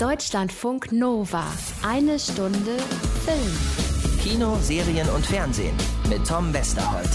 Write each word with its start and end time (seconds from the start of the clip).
Deutschlandfunk 0.00 0.92
Nova. 0.92 1.44
Eine 1.82 2.18
Stunde 2.18 2.78
Film. 3.26 4.18
Kino, 4.22 4.56
Serien 4.62 5.06
und 5.10 5.26
Fernsehen 5.26 5.76
mit 6.08 6.26
Tom 6.26 6.54
Westerholt. 6.54 7.10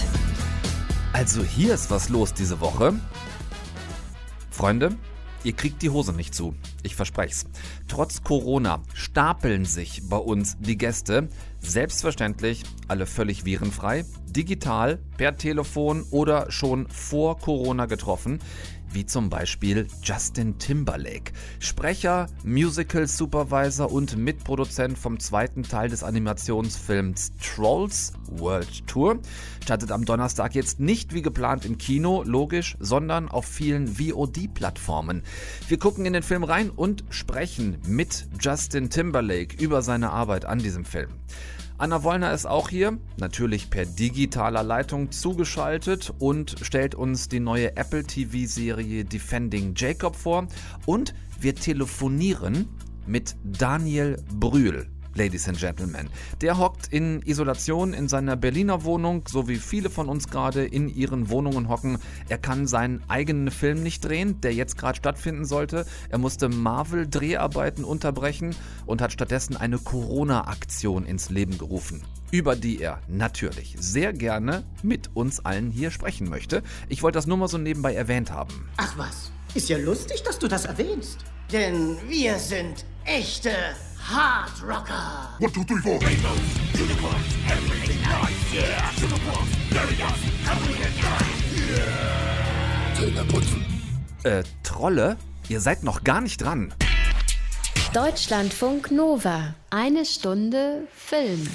Also 1.12 1.44
hier 1.44 1.74
ist 1.74 1.90
was 1.90 2.10
los 2.10 2.36
diese 2.36 2.60
Woche. 2.62 2.94
Freunde, 4.52 4.96
ihr 5.44 5.54
kriegt 5.54 5.82
die 5.82 5.90
Hose 5.90 6.14
nicht 6.14 6.36
zu. 6.36 6.54
Ich 6.84 6.96
versprech's. 6.96 7.46
Trotz 7.88 8.22
Corona 8.22 8.84
stapeln 8.94 9.66
sich 9.66 10.08
bei 10.08 10.18
uns 10.18 10.56
die 10.60 10.78
Gäste. 10.78 11.30
Selbstverständlich 11.62 12.62
alle 12.88 13.08
völlig 13.08 13.46
virenfrei, 13.46 14.06
digital, 14.36 15.00
per 15.18 15.38
Telefon 15.38 16.06
oder 16.12 16.52
schon 16.52 16.88
vor 16.90 17.40
Corona 17.40 17.86
getroffen 17.86 18.40
wie 18.96 19.06
zum 19.06 19.30
Beispiel 19.30 19.88
Justin 20.02 20.58
Timberlake, 20.58 21.34
Sprecher, 21.60 22.28
Musical 22.44 23.08
Supervisor 23.08 23.92
und 23.92 24.18
Mitproduzent 24.18 24.98
vom 24.98 25.20
zweiten 25.20 25.64
Teil 25.64 25.90
des 25.90 26.02
Animationsfilms 26.04 27.34
Trolls 27.44 28.14
World 28.28 28.88
Tour, 28.88 29.20
startet 29.62 29.92
am 29.92 30.06
Donnerstag 30.06 30.56
jetzt 30.56 30.80
nicht 30.80 31.14
wie 31.14 31.22
geplant 31.22 31.66
im 31.66 31.78
Kino, 31.78 32.24
logisch, 32.24 32.78
sondern 32.80 33.28
auf 33.28 33.46
vielen 33.46 33.88
VOD-Plattformen. 33.88 35.24
Wir 35.68 35.78
gucken 35.78 36.06
in 36.06 36.14
den 36.14 36.24
Film 36.24 36.44
rein 36.44 36.70
und 36.70 37.04
sprechen 37.10 37.78
mit 37.86 38.28
Justin 38.40 38.90
Timberlake 38.90 39.62
über 39.62 39.82
seine 39.82 40.12
Arbeit 40.12 40.46
an 40.46 40.60
diesem 40.60 40.86
Film. 40.86 41.10
Anna 41.78 42.04
Wollner 42.04 42.34
ist 42.34 42.46
auch 42.46 42.70
hier, 42.70 42.98
natürlich 43.18 43.70
per 43.70 43.86
digitaler 43.86 44.64
Leitung 44.64 45.12
zugeschaltet 45.12 46.14
und 46.20 46.56
stellt 46.62 46.96
uns 46.96 47.28
die 47.28 47.42
neue 47.42 47.76
Apple 47.76 48.04
TV-Serie 48.04 49.04
Defending 49.04 49.74
Jacob 49.76 50.16
vor. 50.16 50.48
Und 50.86 51.14
wir 51.38 51.54
telefonieren 51.54 52.70
mit 53.06 53.36
Daniel 53.44 54.24
Brühl. 54.40 54.88
Ladies 55.16 55.48
and 55.48 55.58
Gentlemen. 55.58 56.10
Der 56.42 56.58
hockt 56.58 56.88
in 56.92 57.22
Isolation 57.24 57.94
in 57.94 58.10
seiner 58.10 58.36
Berliner 58.36 58.84
Wohnung, 58.84 59.24
so 59.28 59.48
wie 59.48 59.56
viele 59.56 59.90
von 59.90 60.10
uns 60.10 60.30
gerade 60.30 60.66
in 60.66 60.90
ihren 60.90 61.30
Wohnungen 61.30 61.70
hocken. 61.70 61.98
Er 62.28 62.38
kann 62.38 62.68
seinen 62.68 63.02
eigenen 63.08 63.50
Film 63.50 63.82
nicht 63.82 64.04
drehen, 64.04 64.42
der 64.42 64.54
jetzt 64.54 64.78
gerade 64.78 64.98
stattfinden 64.98 65.46
sollte. 65.46 65.86
Er 66.10 66.18
musste 66.18 66.50
Marvel-Dreharbeiten 66.50 67.86
unterbrechen 67.86 68.56
und 68.86 69.02
hat 69.02 69.14
stattdessen 69.14 69.56
eine 69.56 69.78
Corona-Aktion 69.78 71.06
ins 71.06 71.30
Leben 71.30 71.58
gerufen 71.58 72.04
über 72.32 72.58
die 72.58 72.82
er 72.82 73.00
natürlich 73.08 73.76
sehr 73.80 74.12
gerne 74.12 74.64
mit 74.84 75.10
uns 75.14 75.46
allen 75.46 75.72
hier 75.72 75.90
sprechen 75.90 76.30
möchte. 76.30 76.64
Ich 76.90 77.02
wollte 77.02 77.18
das 77.18 77.28
nur 77.28 77.38
mal 77.38 77.48
so 77.48 77.58
nebenbei 77.58 77.94
erwähnt 77.94 78.30
haben. 78.30 78.68
Ach 78.76 78.98
was, 78.98 79.32
ist 79.56 79.70
ja 79.70 79.78
lustig, 79.78 80.22
dass 80.24 80.38
du 80.38 80.48
das 80.48 80.66
erwähnst. 80.66 81.20
Denn 81.52 81.98
wir 82.08 82.38
sind 82.38 82.86
echte 83.06 83.52
Hard 84.04 84.62
Rocker. 84.62 85.30
One, 85.40 85.52
two, 85.52 85.64
three, 85.64 85.82
four. 85.82 85.94
Rainbows, 86.02 86.40
unicorns, 86.74 87.26
everything 87.48 88.02
nice, 88.02 88.54
yeah. 88.54 88.92
Superpumps, 89.00 89.56
Barriers, 89.72 90.20
everything 90.52 91.02
nice, 91.02 91.78
yeah. 91.78 92.96
Zähneputzen. 92.96 93.66
Äh, 94.24 94.44
Trolle? 94.64 95.18
Ihr 95.48 95.62
seid 95.62 95.84
noch 95.84 96.04
gar 96.04 96.22
nicht 96.22 96.42
dran. 96.42 96.74
Deutschlandfunk 97.94 98.92
Nova. 98.92 99.56
Eine 99.70 100.06
Stunde 100.06 100.88
Film. 100.94 101.48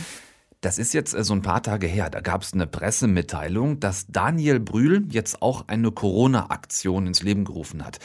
Das 0.60 0.78
ist 0.78 0.92
jetzt 0.92 1.14
äh, 1.14 1.24
so 1.24 1.34
ein 1.34 1.42
paar 1.42 1.62
Tage 1.62 1.86
her. 1.86 2.10
Da 2.10 2.20
gab 2.20 2.42
es 2.42 2.52
eine 2.52 2.66
Pressemitteilung, 2.66 3.80
dass 3.80 4.06
Daniel 4.08 4.60
Brühl 4.60 5.06
jetzt 5.10 5.42
auch 5.42 5.68
eine 5.68 5.90
Corona-Aktion 5.90 7.06
ins 7.06 7.22
Leben 7.22 7.44
gerufen 7.44 7.84
hat. 7.84 7.98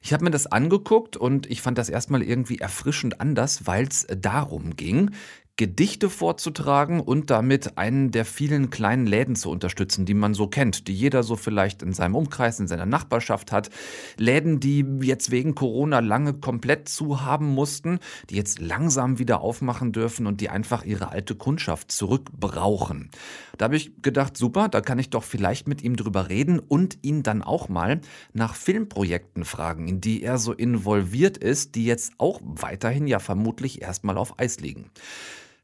Ich 0.00 0.12
habe 0.12 0.24
mir 0.24 0.30
das 0.30 0.46
angeguckt 0.46 1.16
und 1.16 1.50
ich 1.50 1.60
fand 1.60 1.76
das 1.76 1.88
erstmal 1.88 2.22
irgendwie 2.22 2.58
erfrischend 2.58 3.20
anders, 3.20 3.66
weil 3.66 3.86
es 3.88 4.06
darum 4.16 4.76
ging, 4.76 5.10
Gedichte 5.58 6.08
vorzutragen 6.08 7.00
und 7.00 7.30
damit 7.30 7.78
einen 7.78 8.12
der 8.12 8.24
vielen 8.24 8.70
kleinen 8.70 9.08
Läden 9.08 9.34
zu 9.34 9.50
unterstützen, 9.50 10.06
die 10.06 10.14
man 10.14 10.32
so 10.32 10.46
kennt, 10.46 10.86
die 10.86 10.94
jeder 10.94 11.24
so 11.24 11.34
vielleicht 11.34 11.82
in 11.82 11.92
seinem 11.92 12.14
Umkreis, 12.14 12.60
in 12.60 12.68
seiner 12.68 12.86
Nachbarschaft 12.86 13.50
hat. 13.50 13.68
Läden, 14.16 14.60
die 14.60 14.86
jetzt 15.02 15.32
wegen 15.32 15.56
Corona 15.56 15.98
lange 15.98 16.34
komplett 16.34 16.88
zu 16.88 17.22
haben 17.22 17.48
mussten, 17.48 17.98
die 18.30 18.36
jetzt 18.36 18.60
langsam 18.60 19.18
wieder 19.18 19.40
aufmachen 19.40 19.90
dürfen 19.90 20.28
und 20.28 20.40
die 20.40 20.48
einfach 20.48 20.84
ihre 20.84 21.08
alte 21.10 21.34
Kundschaft 21.34 21.90
zurückbrauchen. 21.90 23.10
Da 23.56 23.64
habe 23.64 23.76
ich 23.76 24.00
gedacht, 24.00 24.36
super, 24.36 24.68
da 24.68 24.80
kann 24.80 25.00
ich 25.00 25.10
doch 25.10 25.24
vielleicht 25.24 25.66
mit 25.66 25.82
ihm 25.82 25.96
drüber 25.96 26.28
reden 26.28 26.60
und 26.60 26.98
ihn 27.02 27.24
dann 27.24 27.42
auch 27.42 27.68
mal 27.68 28.00
nach 28.32 28.54
Filmprojekten 28.54 29.44
fragen, 29.44 29.88
in 29.88 30.00
die 30.00 30.22
er 30.22 30.38
so 30.38 30.52
involviert 30.52 31.36
ist, 31.36 31.74
die 31.74 31.84
jetzt 31.84 32.12
auch 32.18 32.40
weiterhin 32.44 33.08
ja 33.08 33.18
vermutlich 33.18 33.82
erstmal 33.82 34.18
auf 34.18 34.38
Eis 34.38 34.60
liegen. 34.60 34.92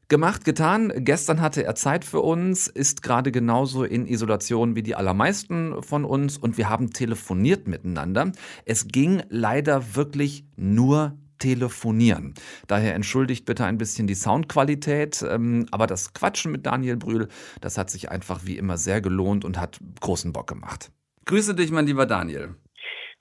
Gemacht, 0.07 0.45
getan. 0.45 0.93
Gestern 0.97 1.41
hatte 1.41 1.63
er 1.63 1.73
Zeit 1.73 2.05
für 2.05 2.21
uns, 2.21 2.67
ist 2.67 3.01
gerade 3.01 3.31
genauso 3.31 3.83
in 3.83 4.05
Isolation 4.05 4.75
wie 4.75 4.83
die 4.83 4.93
allermeisten 4.93 5.81
von 5.81 6.05
uns 6.05 6.37
und 6.37 6.59
wir 6.59 6.69
haben 6.69 6.91
telefoniert 6.91 7.67
miteinander. 7.67 8.31
Es 8.65 8.87
ging 8.87 9.23
leider 9.29 9.95
wirklich 9.95 10.45
nur 10.57 11.17
telefonieren. 11.39 12.35
Daher 12.67 12.93
entschuldigt 12.93 13.45
bitte 13.45 13.65
ein 13.65 13.79
bisschen 13.79 14.05
die 14.05 14.13
Soundqualität, 14.13 15.25
ähm, 15.27 15.65
aber 15.71 15.87
das 15.87 16.13
Quatschen 16.13 16.51
mit 16.51 16.67
Daniel 16.67 16.97
Brühl, 16.97 17.27
das 17.59 17.79
hat 17.79 17.89
sich 17.89 18.11
einfach 18.11 18.41
wie 18.45 18.57
immer 18.57 18.77
sehr 18.77 19.01
gelohnt 19.01 19.43
und 19.43 19.59
hat 19.59 19.79
großen 20.01 20.31
Bock 20.31 20.45
gemacht. 20.45 20.91
Grüße 21.25 21.55
dich, 21.55 21.71
mein 21.71 21.87
lieber 21.87 22.05
Daniel. 22.05 22.55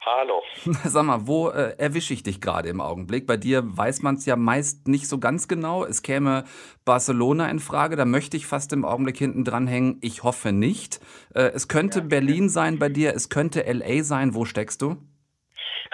Hallo. 0.05 0.43
Sag 0.85 1.05
mal, 1.05 1.27
wo 1.27 1.49
äh, 1.49 1.77
erwische 1.79 2.13
ich 2.13 2.23
dich 2.23 2.41
gerade 2.41 2.69
im 2.69 2.81
Augenblick? 2.83 3.27
Bei 3.27 3.39
dir 3.39 3.63
weiß 3.65 4.03
man 4.03 4.17
es 4.17 4.27
ja 4.27 4.37
meist 4.37 4.87
nicht 4.87 5.09
so 5.09 5.19
ganz 5.19 5.49
genau. 5.49 5.85
Es 5.85 6.03
käme 6.03 6.45
Barcelona 6.85 7.49
in 7.49 7.59
Frage, 7.59 7.97
da 7.97 8.05
möchte 8.05 8.37
ich 8.37 8.47
fast 8.47 8.73
im 8.75 8.85
Augenblick 8.85 9.17
hinten 9.17 9.45
dranhängen. 9.45 9.99
Ich 10.03 10.23
hoffe 10.23 10.53
nicht. 10.53 11.01
Äh, 11.35 11.53
es 11.55 11.69
könnte 11.69 12.01
ja. 12.01 12.05
Berlin 12.05 12.51
sein 12.51 12.79
bei 12.79 12.91
dir, 12.91 13.15
es 13.15 13.31
könnte 13.31 13.63
LA 13.63 14.03
sein. 14.03 14.35
Wo 14.35 14.45
steckst 14.45 14.83
du? 14.83 14.97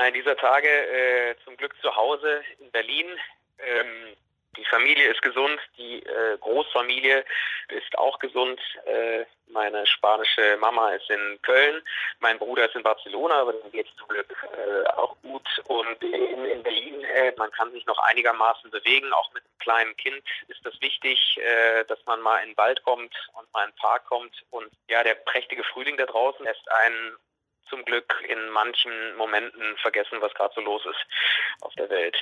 In 0.07 0.15
dieser 0.15 0.37
Tage 0.37 0.67
äh, 0.67 1.35
zum 1.45 1.57
Glück 1.57 1.75
zu 1.81 1.95
Hause 1.95 2.41
in 2.59 2.71
Berlin. 2.73 3.07
Ähm, 3.59 4.17
die 4.57 4.65
Familie 4.65 5.09
ist 5.09 5.23
gesund, 5.23 5.59
die 5.79 6.03
äh, 6.03 6.37
Großfamilie 6.41 7.25
ist 7.73 7.97
auch 7.99 8.19
gesund. 8.19 8.61
Äh, 8.87 9.25
meine 9.49 9.85
spanische 9.87 10.57
Mama 10.59 10.91
ist 10.91 11.11
in 11.11 11.39
Köln, 11.43 11.83
mein 12.21 12.39
Bruder 12.39 12.67
ist 12.67 12.77
in 12.77 12.83
Barcelona, 12.83 13.35
aber 13.35 13.53
dem 13.53 13.73
geht 13.73 13.89
es 13.89 13.97
zum 13.97 14.09
Glück 14.09 14.33
äh, 14.57 14.89
auch 14.91 15.17
gut. 15.23 15.47
Und 15.67 16.03
in, 16.03 16.45
in 16.45 16.63
Berlin, 16.63 17.03
äh, 17.03 17.33
man 17.37 17.51
kann 17.51 17.73
sich 17.73 17.85
noch 17.87 17.99
einigermaßen 17.99 18.71
bewegen, 18.71 19.13
auch 19.13 19.33
mit 19.35 19.43
einem 19.43 19.59
kleinen 19.59 19.97
Kind 19.97 20.23
ist 20.49 20.65
das 20.65 20.81
wichtig, 20.81 21.39
dass 21.89 21.99
man 22.07 22.21
mal 22.21 22.39
in 22.43 22.51
den 22.51 22.57
Wald 22.57 22.83
kommt 22.83 23.15
und 23.35 23.53
mal 23.53 23.65
in 23.65 23.71
den 23.71 23.77
Park 23.77 24.07
kommt. 24.07 24.35
Und 24.51 24.71
ja, 24.89 25.03
der 25.03 25.15
prächtige 25.15 25.65
Frühling 25.65 25.97
da 25.97 26.07
draußen 26.07 26.45
lässt 26.45 26.71
einen 26.71 27.17
zum 27.71 27.85
Glück 27.85 28.13
in 28.29 28.51
manchen 28.51 28.93
Momenten 29.17 29.77
vergessen, 29.81 30.19
was 30.21 30.35
gerade 30.35 30.53
so 30.55 30.61
los 30.61 30.83
ist 30.85 31.07
auf 31.63 31.73
der 31.75 31.89
Welt. 31.89 32.17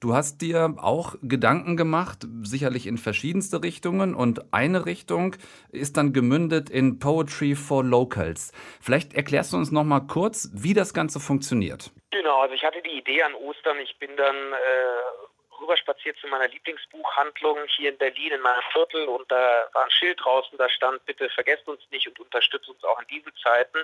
Du 0.00 0.14
hast 0.14 0.40
dir 0.42 0.74
auch 0.78 1.16
Gedanken 1.22 1.76
gemacht, 1.76 2.18
sicherlich 2.42 2.86
in 2.86 2.98
verschiedenste 2.98 3.62
Richtungen 3.62 4.14
und 4.14 4.52
eine 4.52 4.86
Richtung 4.86 5.36
ist 5.70 5.96
dann 5.96 6.12
gemündet 6.12 6.70
in 6.70 6.98
Poetry 6.98 7.54
for 7.54 7.82
Locals. 7.82 8.52
Vielleicht 8.80 9.14
erklärst 9.14 9.52
du 9.52 9.56
uns 9.56 9.72
noch 9.72 9.84
mal 9.84 10.00
kurz, 10.00 10.50
wie 10.54 10.74
das 10.74 10.94
Ganze 10.94 11.18
funktioniert. 11.18 11.90
Genau, 12.10 12.40
also 12.40 12.54
ich 12.54 12.62
hatte 12.62 12.82
die 12.82 12.98
Idee 12.98 13.22
an 13.22 13.34
Ostern, 13.34 13.78
ich 13.78 13.98
bin 13.98 14.10
dann 14.16 14.36
äh, 14.36 15.31
rüberspaziert 15.62 16.18
zu 16.18 16.26
meiner 16.26 16.48
Lieblingsbuchhandlung 16.48 17.58
hier 17.76 17.90
in 17.90 17.98
Berlin 17.98 18.32
in 18.32 18.40
meinem 18.40 18.62
Viertel 18.72 19.06
und 19.06 19.30
da 19.30 19.68
war 19.72 19.84
ein 19.84 19.90
Schild 19.90 20.20
draußen, 20.22 20.58
da 20.58 20.68
stand, 20.68 21.04
bitte 21.06 21.28
vergesst 21.30 21.66
uns 21.68 21.80
nicht 21.90 22.06
und 22.08 22.18
unterstützt 22.20 22.68
uns 22.68 22.82
auch 22.84 23.00
in 23.00 23.06
diesen 23.06 23.32
Zeiten. 23.42 23.78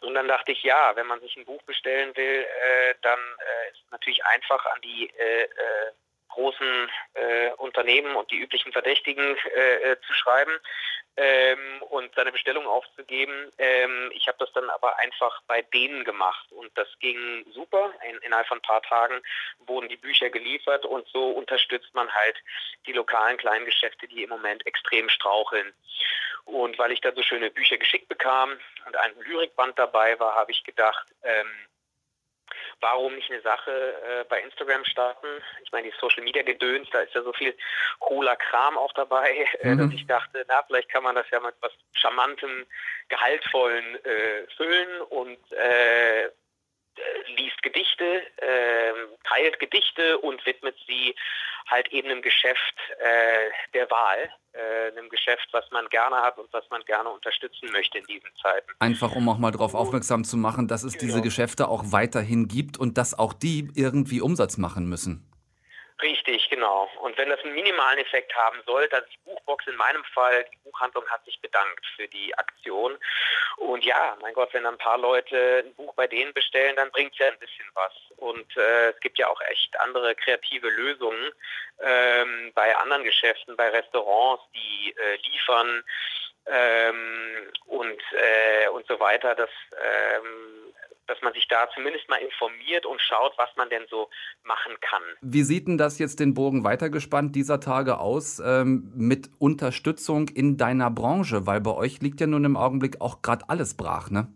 Und 0.00 0.14
dann 0.14 0.28
dachte 0.28 0.52
ich, 0.52 0.62
ja, 0.62 0.94
wenn 0.94 1.06
man 1.06 1.20
sich 1.20 1.36
ein 1.36 1.44
Buch 1.44 1.62
bestellen 1.62 2.16
will, 2.16 2.42
äh, 2.42 2.94
dann 3.02 3.18
äh, 3.18 3.70
ist 3.70 3.82
es 3.84 3.90
natürlich 3.90 4.24
einfach 4.24 4.64
an 4.66 4.80
die 4.82 5.10
äh, 5.18 5.42
äh 5.42 5.92
großen 6.30 6.90
äh, 7.14 7.50
Unternehmen 7.56 8.14
und 8.14 8.30
die 8.30 8.38
üblichen 8.38 8.70
Verdächtigen 8.70 9.36
äh, 9.54 9.96
zu 10.06 10.12
schreiben 10.12 10.52
ähm, 11.18 11.82
und 11.90 12.14
seine 12.14 12.30
Bestellung 12.30 12.66
aufzugeben. 12.66 13.50
Ähm, 13.58 14.10
ich 14.14 14.28
habe 14.28 14.38
das 14.38 14.52
dann 14.52 14.70
aber 14.70 14.98
einfach 15.00 15.42
bei 15.48 15.62
denen 15.62 16.04
gemacht 16.04 16.46
und 16.52 16.70
das 16.78 16.88
ging 17.00 17.44
super. 17.52 17.92
In, 18.08 18.18
innerhalb 18.18 18.46
von 18.46 18.58
ein 18.58 18.62
paar 18.62 18.82
Tagen 18.82 19.20
wurden 19.66 19.88
die 19.88 19.96
Bücher 19.96 20.30
geliefert 20.30 20.86
und 20.86 21.06
so 21.08 21.30
unterstützt 21.30 21.92
man 21.92 22.08
halt 22.14 22.36
die 22.86 22.92
lokalen 22.92 23.36
kleinen 23.36 23.64
Geschäfte, 23.64 24.06
die 24.06 24.22
im 24.22 24.30
Moment 24.30 24.64
extrem 24.64 25.08
straucheln. 25.08 25.72
Und 26.44 26.78
weil 26.78 26.92
ich 26.92 27.00
da 27.00 27.12
so 27.12 27.22
schöne 27.22 27.50
Bücher 27.50 27.76
geschickt 27.78 28.08
bekam 28.08 28.56
und 28.86 28.96
ein 28.96 29.12
Lyrikband 29.18 29.78
dabei 29.78 30.18
war, 30.20 30.36
habe 30.36 30.52
ich 30.52 30.62
gedacht, 30.62 31.06
ähm, 31.24 31.50
warum 32.80 33.14
nicht 33.14 33.30
eine 33.30 33.40
Sache 33.42 33.70
äh, 33.70 34.24
bei 34.28 34.40
Instagram 34.40 34.84
starten? 34.84 35.26
Ich 35.64 35.72
meine, 35.72 35.88
die 35.88 35.94
Social 36.00 36.22
Media 36.22 36.42
Gedöns, 36.42 36.88
da 36.90 37.00
ist 37.00 37.14
ja 37.14 37.22
so 37.22 37.32
viel 37.32 37.56
cooler 38.00 38.36
Kram 38.36 38.76
auch 38.78 38.92
dabei, 38.92 39.46
äh, 39.60 39.74
mhm. 39.74 39.78
dass 39.78 39.92
ich 39.92 40.06
dachte, 40.06 40.44
na, 40.48 40.62
vielleicht 40.66 40.88
kann 40.88 41.02
man 41.02 41.14
das 41.14 41.28
ja 41.30 41.40
mit 41.40 41.54
was 41.60 41.72
charmantem, 41.92 42.66
gehaltvollen 43.08 44.04
äh, 44.04 44.46
füllen 44.56 45.00
und 45.10 45.38
äh, 45.52 45.68
äh, 45.68 46.30
liest 47.36 47.62
Gedichte, 47.62 48.22
äh, 48.36 48.92
teilt 49.24 49.58
Gedichte 49.58 50.18
und 50.18 50.44
widmet 50.46 50.76
sie 50.86 51.14
halt 51.70 51.88
eben 51.88 52.10
einem 52.10 52.22
Geschäft 52.22 52.74
äh, 52.98 53.50
der 53.74 53.90
Wahl, 53.90 54.30
äh, 54.52 54.90
einem 54.92 55.08
Geschäft, 55.08 55.48
was 55.52 55.64
man 55.70 55.88
gerne 55.88 56.16
hat 56.16 56.38
und 56.38 56.52
was 56.52 56.64
man 56.70 56.82
gerne 56.84 57.08
unterstützen 57.10 57.70
möchte 57.72 57.98
in 57.98 58.04
diesen 58.04 58.30
Zeiten. 58.42 58.70
Einfach 58.78 59.14
um 59.14 59.28
auch 59.28 59.38
mal 59.38 59.50
darauf 59.50 59.74
aufmerksam 59.74 60.24
zu 60.24 60.36
machen, 60.36 60.68
dass 60.68 60.82
es 60.82 60.94
genau. 60.94 61.04
diese 61.04 61.22
Geschäfte 61.22 61.68
auch 61.68 61.84
weiterhin 61.86 62.48
gibt 62.48 62.78
und 62.78 62.96
dass 62.98 63.18
auch 63.18 63.32
die 63.32 63.70
irgendwie 63.74 64.20
Umsatz 64.20 64.56
machen 64.56 64.86
müssen. 64.88 65.28
Richtig, 66.00 66.48
genau. 66.48 66.88
Und 67.00 67.18
wenn 67.18 67.28
das 67.28 67.42
einen 67.42 67.54
minimalen 67.54 67.98
Effekt 67.98 68.34
haben 68.36 68.62
soll, 68.64 68.88
dann 68.88 69.02
die 69.12 69.18
Buchbox 69.24 69.66
in 69.66 69.74
meinem 69.74 70.04
Fall, 70.04 70.44
die 70.52 70.58
Buchhandlung 70.58 71.04
hat 71.08 71.24
sich 71.24 71.40
bedankt 71.40 71.84
für 71.96 72.06
die 72.06 72.32
Aktion. 72.38 72.96
Und 73.56 73.84
ja, 73.84 74.16
mein 74.20 74.32
Gott, 74.32 74.54
wenn 74.54 74.64
ein 74.64 74.78
paar 74.78 74.98
Leute 74.98 75.64
ein 75.66 75.74
Buch 75.74 75.92
bei 75.94 76.06
denen 76.06 76.32
bestellen, 76.34 76.76
dann 76.76 76.92
bringt 76.92 77.12
es 77.14 77.18
ja 77.18 77.26
ein 77.26 77.38
bisschen 77.40 77.66
was. 77.74 77.92
Und 78.16 78.56
äh, 78.56 78.90
es 78.90 79.00
gibt 79.00 79.18
ja 79.18 79.26
auch 79.28 79.40
echt 79.50 79.78
andere 79.80 80.14
kreative 80.14 80.68
Lösungen 80.68 81.32
ähm, 81.80 82.52
bei 82.54 82.76
anderen 82.76 83.02
Geschäften, 83.02 83.56
bei 83.56 83.68
Restaurants, 83.68 84.44
die 84.54 84.94
äh, 84.96 85.16
liefern 85.28 85.82
ähm, 86.46 87.50
und, 87.66 88.00
äh, 88.12 88.68
und 88.68 88.86
so 88.86 89.00
weiter. 89.00 89.34
Das 89.34 89.50
ähm, 89.72 90.74
dass 91.08 91.20
man 91.22 91.32
sich 91.32 91.48
da 91.48 91.68
zumindest 91.74 92.08
mal 92.08 92.18
informiert 92.18 92.86
und 92.86 93.00
schaut, 93.00 93.32
was 93.36 93.48
man 93.56 93.68
denn 93.70 93.84
so 93.90 94.08
machen 94.44 94.76
kann. 94.80 95.02
Wie 95.20 95.42
sieht 95.42 95.66
denn 95.66 95.78
das 95.78 95.98
jetzt 95.98 96.20
den 96.20 96.34
Bogen 96.34 96.64
weitergespannt 96.64 97.34
dieser 97.34 97.60
Tage 97.60 97.98
aus 97.98 98.40
ähm, 98.44 98.92
mit 98.94 99.30
Unterstützung 99.38 100.28
in 100.28 100.56
deiner 100.56 100.90
Branche? 100.90 101.46
Weil 101.46 101.60
bei 101.60 101.74
euch 101.74 102.00
liegt 102.00 102.20
ja 102.20 102.26
nun 102.26 102.44
im 102.44 102.56
Augenblick 102.56 103.00
auch 103.00 103.22
gerade 103.22 103.48
alles 103.48 103.76
brach, 103.76 104.10
ne? 104.10 104.28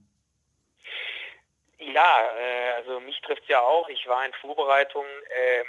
Ja, 1.78 2.20
äh, 2.38 2.72
also 2.78 3.00
mich 3.00 3.20
trifft 3.20 3.42
es 3.42 3.48
ja 3.48 3.60
auch. 3.60 3.88
Ich 3.88 4.06
war 4.06 4.24
in 4.24 4.32
Vorbereitung. 4.40 5.04
Äh, 5.04 5.64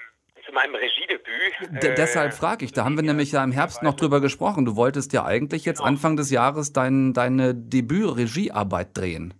zu 0.45 0.51
meinem 0.51 0.75
Regiedebüt. 0.75 1.81
D 1.81 1.95
deshalb 1.95 2.33
frage 2.33 2.65
ich, 2.65 2.73
da 2.73 2.83
haben 2.83 2.97
wir 2.97 3.03
nämlich 3.03 3.31
ja 3.31 3.41
im 3.43 3.53
Herbst 3.53 3.81
noch 3.81 3.93
drüber 3.93 4.19
gesprochen. 4.19 4.65
Du 4.65 4.75
wolltest 4.75 5.13
ja 5.13 5.23
eigentlich 5.23 5.63
jetzt 5.63 5.77
genau. 5.77 5.87
Anfang 5.87 6.17
des 6.17 6.31
Jahres 6.31 6.73
dein, 6.73 7.13
deine 7.13 7.55
Debüt-Regiearbeit 7.55 8.89
drehen. 8.97 9.33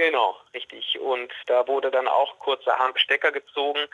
Genau, 0.00 0.34
richtig. 0.54 0.98
Und 0.98 1.30
da 1.44 1.68
wurde 1.68 1.90
dann 1.90 2.08
auch 2.08 2.38
kurzerhand 2.38 2.98
Stecker 2.98 3.32
gezogen. 3.32 3.86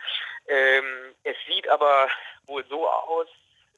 Ähm, 0.46 0.84
es 1.24 1.34
sieht 1.48 1.68
aber 1.68 2.08
wohl 2.46 2.64
so 2.68 2.88
aus, 2.88 3.26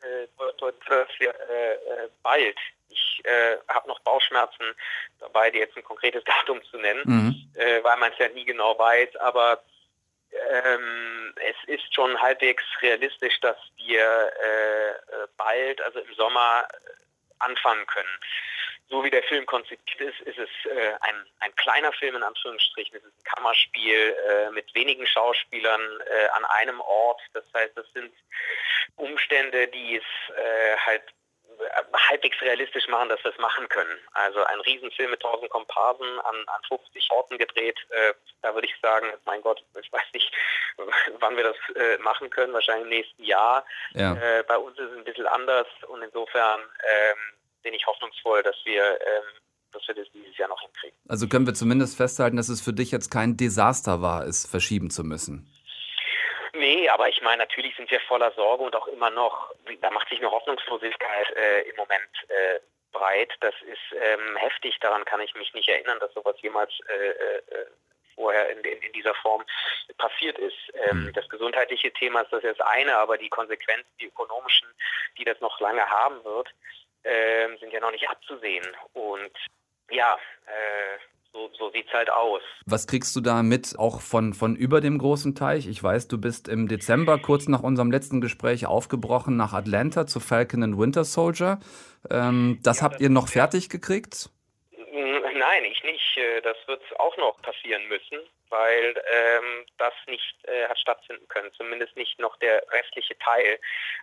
äh, 0.02 0.26
dass 0.60 1.08
wir 1.20 1.34
äh, 1.48 1.72
äh, 1.72 2.08
bald, 2.22 2.58
ich 2.90 3.22
äh, 3.24 3.56
habe 3.70 3.88
noch 3.88 3.98
Bauchschmerzen 4.00 4.74
dabei, 5.20 5.50
dir 5.50 5.60
jetzt 5.60 5.78
ein 5.78 5.84
konkretes 5.84 6.22
Datum 6.44 6.62
zu 6.64 6.76
nennen, 6.76 7.02
mhm. 7.06 7.52
äh, 7.54 7.82
weil 7.82 7.96
man 7.96 8.12
es 8.12 8.18
ja 8.18 8.28
nie 8.28 8.44
genau 8.44 8.78
weiß, 8.78 9.16
aber 9.16 9.62
ähm, 10.30 11.34
es 11.36 11.56
ist 11.66 11.94
schon 11.94 12.20
halbwegs 12.20 12.62
realistisch, 12.82 13.40
dass 13.40 13.56
wir 13.76 14.02
äh, 14.02 15.26
bald, 15.38 15.80
also 15.80 16.00
im 16.00 16.14
Sommer, 16.14 16.68
anfangen 17.38 17.86
können 17.86 18.18
so 18.90 19.04
wie 19.04 19.10
der 19.10 19.22
Film 19.24 19.44
konzipiert 19.46 20.00
ist, 20.00 20.20
ist 20.22 20.38
es 20.38 20.48
äh, 20.70 20.92
ein, 21.00 21.26
ein 21.40 21.54
kleiner 21.56 21.92
Film 21.92 22.16
in 22.16 22.22
Anführungsstrichen. 22.22 22.96
Es 22.96 23.04
ist 23.04 23.12
ein 23.12 23.34
Kammerspiel 23.34 24.16
äh, 24.28 24.50
mit 24.50 24.74
wenigen 24.74 25.06
Schauspielern 25.06 25.80
äh, 25.80 26.28
an 26.28 26.44
einem 26.46 26.80
Ort. 26.80 27.20
Das 27.34 27.44
heißt, 27.54 27.76
das 27.76 27.86
sind 27.92 28.12
Umstände, 28.96 29.68
die 29.68 29.96
es 29.96 30.36
äh, 30.36 30.76
halt 30.78 31.02
äh, 31.58 31.98
halbwegs 32.08 32.40
realistisch 32.40 32.88
machen, 32.88 33.10
dass 33.10 33.22
wir 33.24 33.30
es 33.32 33.38
machen 33.38 33.68
können. 33.68 33.98
Also 34.12 34.42
ein 34.44 34.60
Riesenfilm 34.60 35.10
mit 35.10 35.22
1000 35.22 35.50
Komparsen 35.50 36.20
an, 36.20 36.36
an 36.46 36.62
50 36.68 37.10
Orten 37.10 37.36
gedreht. 37.36 37.78
Äh, 37.90 38.14
da 38.40 38.54
würde 38.54 38.68
ich 38.68 38.80
sagen, 38.80 39.12
mein 39.26 39.42
Gott, 39.42 39.62
ich 39.80 39.92
weiß 39.92 40.12
nicht, 40.14 40.32
wann 41.18 41.36
wir 41.36 41.44
das 41.44 41.56
äh, 41.76 41.98
machen 41.98 42.30
können, 42.30 42.54
wahrscheinlich 42.54 42.84
im 42.84 42.88
nächsten 42.88 43.24
Jahr. 43.24 43.66
Ja. 43.92 44.14
Äh, 44.14 44.44
bei 44.44 44.56
uns 44.56 44.78
ist 44.78 44.90
es 44.90 44.96
ein 44.96 45.04
bisschen 45.04 45.26
anders 45.26 45.66
und 45.88 46.02
insofern 46.02 46.60
ähm, 46.60 47.37
bin 47.62 47.74
ich 47.74 47.86
hoffnungsvoll, 47.86 48.42
dass 48.42 48.56
wir, 48.64 48.82
ähm, 48.82 49.24
dass 49.72 49.86
wir 49.86 49.94
das 49.94 50.06
dieses 50.12 50.36
Jahr 50.36 50.48
noch 50.48 50.60
hinkriegen. 50.60 50.96
Also 51.08 51.28
können 51.28 51.46
wir 51.46 51.54
zumindest 51.54 51.96
festhalten, 51.96 52.36
dass 52.36 52.48
es 52.48 52.60
für 52.60 52.72
dich 52.72 52.90
jetzt 52.90 53.10
kein 53.10 53.36
Desaster 53.36 54.02
war, 54.02 54.26
es 54.26 54.46
verschieben 54.46 54.90
zu 54.90 55.04
müssen. 55.04 55.52
Nee, 56.54 56.88
aber 56.88 57.08
ich 57.08 57.20
meine, 57.22 57.38
natürlich 57.38 57.76
sind 57.76 57.90
wir 57.90 58.00
voller 58.00 58.32
Sorge 58.32 58.64
und 58.64 58.74
auch 58.74 58.88
immer 58.88 59.10
noch, 59.10 59.54
da 59.80 59.90
macht 59.90 60.08
sich 60.08 60.18
eine 60.18 60.30
Hoffnungslosigkeit 60.30 61.30
äh, 61.36 61.60
im 61.68 61.76
Moment 61.76 62.10
äh, 62.28 62.60
breit. 62.90 63.32
Das 63.40 63.54
ist 63.62 63.78
ähm, 63.92 64.36
heftig, 64.36 64.78
daran 64.80 65.04
kann 65.04 65.20
ich 65.20 65.34
mich 65.34 65.52
nicht 65.54 65.68
erinnern, 65.68 65.98
dass 66.00 66.12
sowas 66.14 66.36
jemals 66.40 66.72
äh, 66.88 67.08
äh 67.10 67.66
vorher 68.18 68.50
in, 68.50 68.58
in, 68.64 68.82
in, 68.82 68.92
dieser 68.92 69.14
Form 69.14 69.44
passiert 69.96 70.36
ist. 70.38 70.56
Ähm, 70.74 71.04
mhm. 71.04 71.12
Das 71.12 71.28
gesundheitliche 71.28 71.92
Thema 71.92 72.22
ist 72.22 72.32
das 72.32 72.42
jetzt 72.42 72.60
eine, 72.60 72.96
aber 72.96 73.16
die 73.16 73.28
Konsequenzen, 73.28 73.88
die 74.00 74.06
ökonomischen, 74.06 74.66
die 75.16 75.24
das 75.24 75.40
noch 75.40 75.60
lange 75.60 75.88
haben 75.88 76.24
wird, 76.24 76.48
äh, 77.08 77.56
sind 77.58 77.72
ja 77.72 77.80
noch 77.80 77.92
nicht 77.92 78.08
abzusehen. 78.08 78.66
Und 78.92 79.32
ja, 79.90 80.18
äh, 80.46 80.98
so, 81.32 81.50
so 81.58 81.70
sieht 81.70 81.86
es 81.86 81.92
halt 81.92 82.10
aus. 82.10 82.42
Was 82.66 82.86
kriegst 82.86 83.14
du 83.14 83.20
da 83.20 83.42
mit, 83.42 83.78
auch 83.78 84.00
von, 84.00 84.34
von 84.34 84.56
über 84.56 84.80
dem 84.80 84.98
großen 84.98 85.34
Teich? 85.34 85.66
Ich 85.66 85.82
weiß, 85.82 86.08
du 86.08 86.18
bist 86.20 86.48
im 86.48 86.68
Dezember, 86.68 87.18
kurz 87.18 87.48
nach 87.48 87.62
unserem 87.62 87.90
letzten 87.90 88.20
Gespräch, 88.20 88.66
aufgebrochen 88.66 89.36
nach 89.36 89.52
Atlanta 89.52 90.06
zu 90.06 90.20
Falcon 90.20 90.62
and 90.62 90.78
Winter 90.78 91.04
Soldier. 91.04 91.58
Ähm, 92.10 92.58
das 92.62 92.78
ja, 92.78 92.84
habt 92.84 92.94
das 92.96 93.02
ihr 93.02 93.10
noch 93.10 93.28
fertig 93.28 93.68
gekriegt? 93.68 94.30
Nein, 94.92 95.64
ich 95.70 95.82
nicht. 95.84 96.16
Äh, 96.16 96.40
das 96.42 96.56
wird 96.66 96.82
auch 96.98 97.16
noch 97.16 97.40
passieren 97.42 97.86
müssen, 97.88 98.18
weil 98.50 99.02
ähm, 99.12 99.66
das 99.78 99.94
nicht 100.06 100.36
äh, 100.46 100.68
hat 100.68 100.78
stattfinden 100.78 101.26
können. 101.28 101.52
Zumindest 101.54 101.96
nicht 101.96 102.18
noch 102.18 102.36
der 102.38 102.62
restliche 102.70 103.18
Teil, 103.18 103.58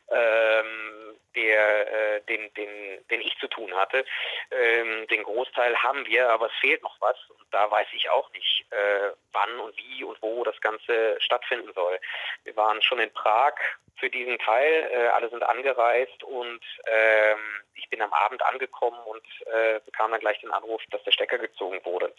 ähm, 0.09 1.17
der, 1.35 2.15
äh, 2.15 2.21
den, 2.21 2.53
den, 2.53 3.07
den 3.09 3.21
ich 3.21 3.37
zu 3.39 3.47
tun 3.47 3.73
hatte. 3.75 4.05
Ähm, 4.51 5.07
den 5.07 5.23
Großteil 5.23 5.75
haben 5.81 6.05
wir, 6.05 6.29
aber 6.29 6.47
es 6.47 6.53
fehlt 6.59 6.81
noch 6.83 6.95
was. 7.01 7.17
Und 7.29 7.45
da 7.51 7.69
weiß 7.69 7.87
ich 7.93 8.09
auch 8.09 8.31
nicht, 8.31 8.65
äh, 8.71 9.11
wann 9.31 9.59
und 9.59 9.77
wie 9.77 10.03
und 10.03 10.21
wo 10.21 10.43
das 10.43 10.59
Ganze 10.61 11.17
stattfinden 11.19 11.71
soll. 11.73 11.99
Wir 12.43 12.55
waren 12.55 12.81
schon 12.81 12.99
in 12.99 13.11
Prag 13.13 13.53
für 13.97 14.09
diesen 14.09 14.37
Teil. 14.39 14.89
Äh, 14.91 15.07
alle 15.07 15.29
sind 15.29 15.43
angereist 15.43 16.23
und 16.23 16.61
ähm, 16.85 17.39
ich 17.75 17.89
bin 17.89 18.01
am 18.01 18.13
Abend 18.13 18.43
angekommen 18.43 18.99
und 19.05 19.23
äh, 19.47 19.79
bekam 19.85 20.11
dann 20.11 20.19
gleich 20.19 20.39
den 20.39 20.51
Anruf, 20.51 20.81
dass 20.91 21.03
der 21.03 21.11
Stecker 21.11 21.37
gezogen 21.37 21.79
wurde. 21.83 22.13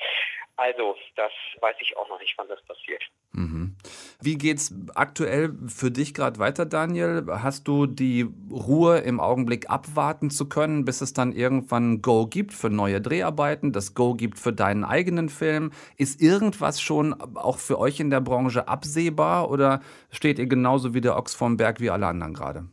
Also, 0.56 0.96
das 1.16 1.32
weiß 1.60 1.76
ich 1.80 1.96
auch 1.96 2.08
noch 2.08 2.15
nicht, 2.18 2.34
wann 2.36 2.48
das 2.48 2.62
passiert. 2.62 3.02
Mhm. 3.32 3.76
Wie 4.20 4.38
geht's 4.38 4.72
aktuell 4.94 5.52
für 5.68 5.90
dich 5.90 6.14
gerade 6.14 6.38
weiter, 6.38 6.64
Daniel? 6.64 7.26
Hast 7.28 7.68
du 7.68 7.86
die 7.86 8.26
Ruhe 8.50 8.98
im 8.98 9.20
Augenblick 9.20 9.68
abwarten 9.68 10.30
zu 10.30 10.48
können, 10.48 10.86
bis 10.86 11.02
es 11.02 11.12
dann 11.12 11.32
irgendwann 11.32 12.00
Go 12.00 12.26
gibt 12.26 12.54
für 12.54 12.70
neue 12.70 13.00
Dreharbeiten, 13.02 13.72
das 13.72 13.94
Go 13.94 14.14
gibt 14.14 14.38
für 14.38 14.54
deinen 14.54 14.84
eigenen 14.84 15.28
Film? 15.28 15.72
Ist 15.98 16.22
irgendwas 16.22 16.80
schon 16.80 17.14
auch 17.36 17.58
für 17.58 17.78
euch 17.78 18.00
in 18.00 18.10
der 18.10 18.20
Branche 18.20 18.68
absehbar 18.68 19.50
oder 19.50 19.82
steht 20.10 20.38
ihr 20.38 20.46
genauso 20.46 20.94
wie 20.94 21.02
der 21.02 21.16
Ochs 21.16 21.34
vom 21.34 21.58
Berg 21.58 21.80
wie 21.80 21.90
alle 21.90 22.06
anderen 22.06 22.32
gerade? 22.32 22.64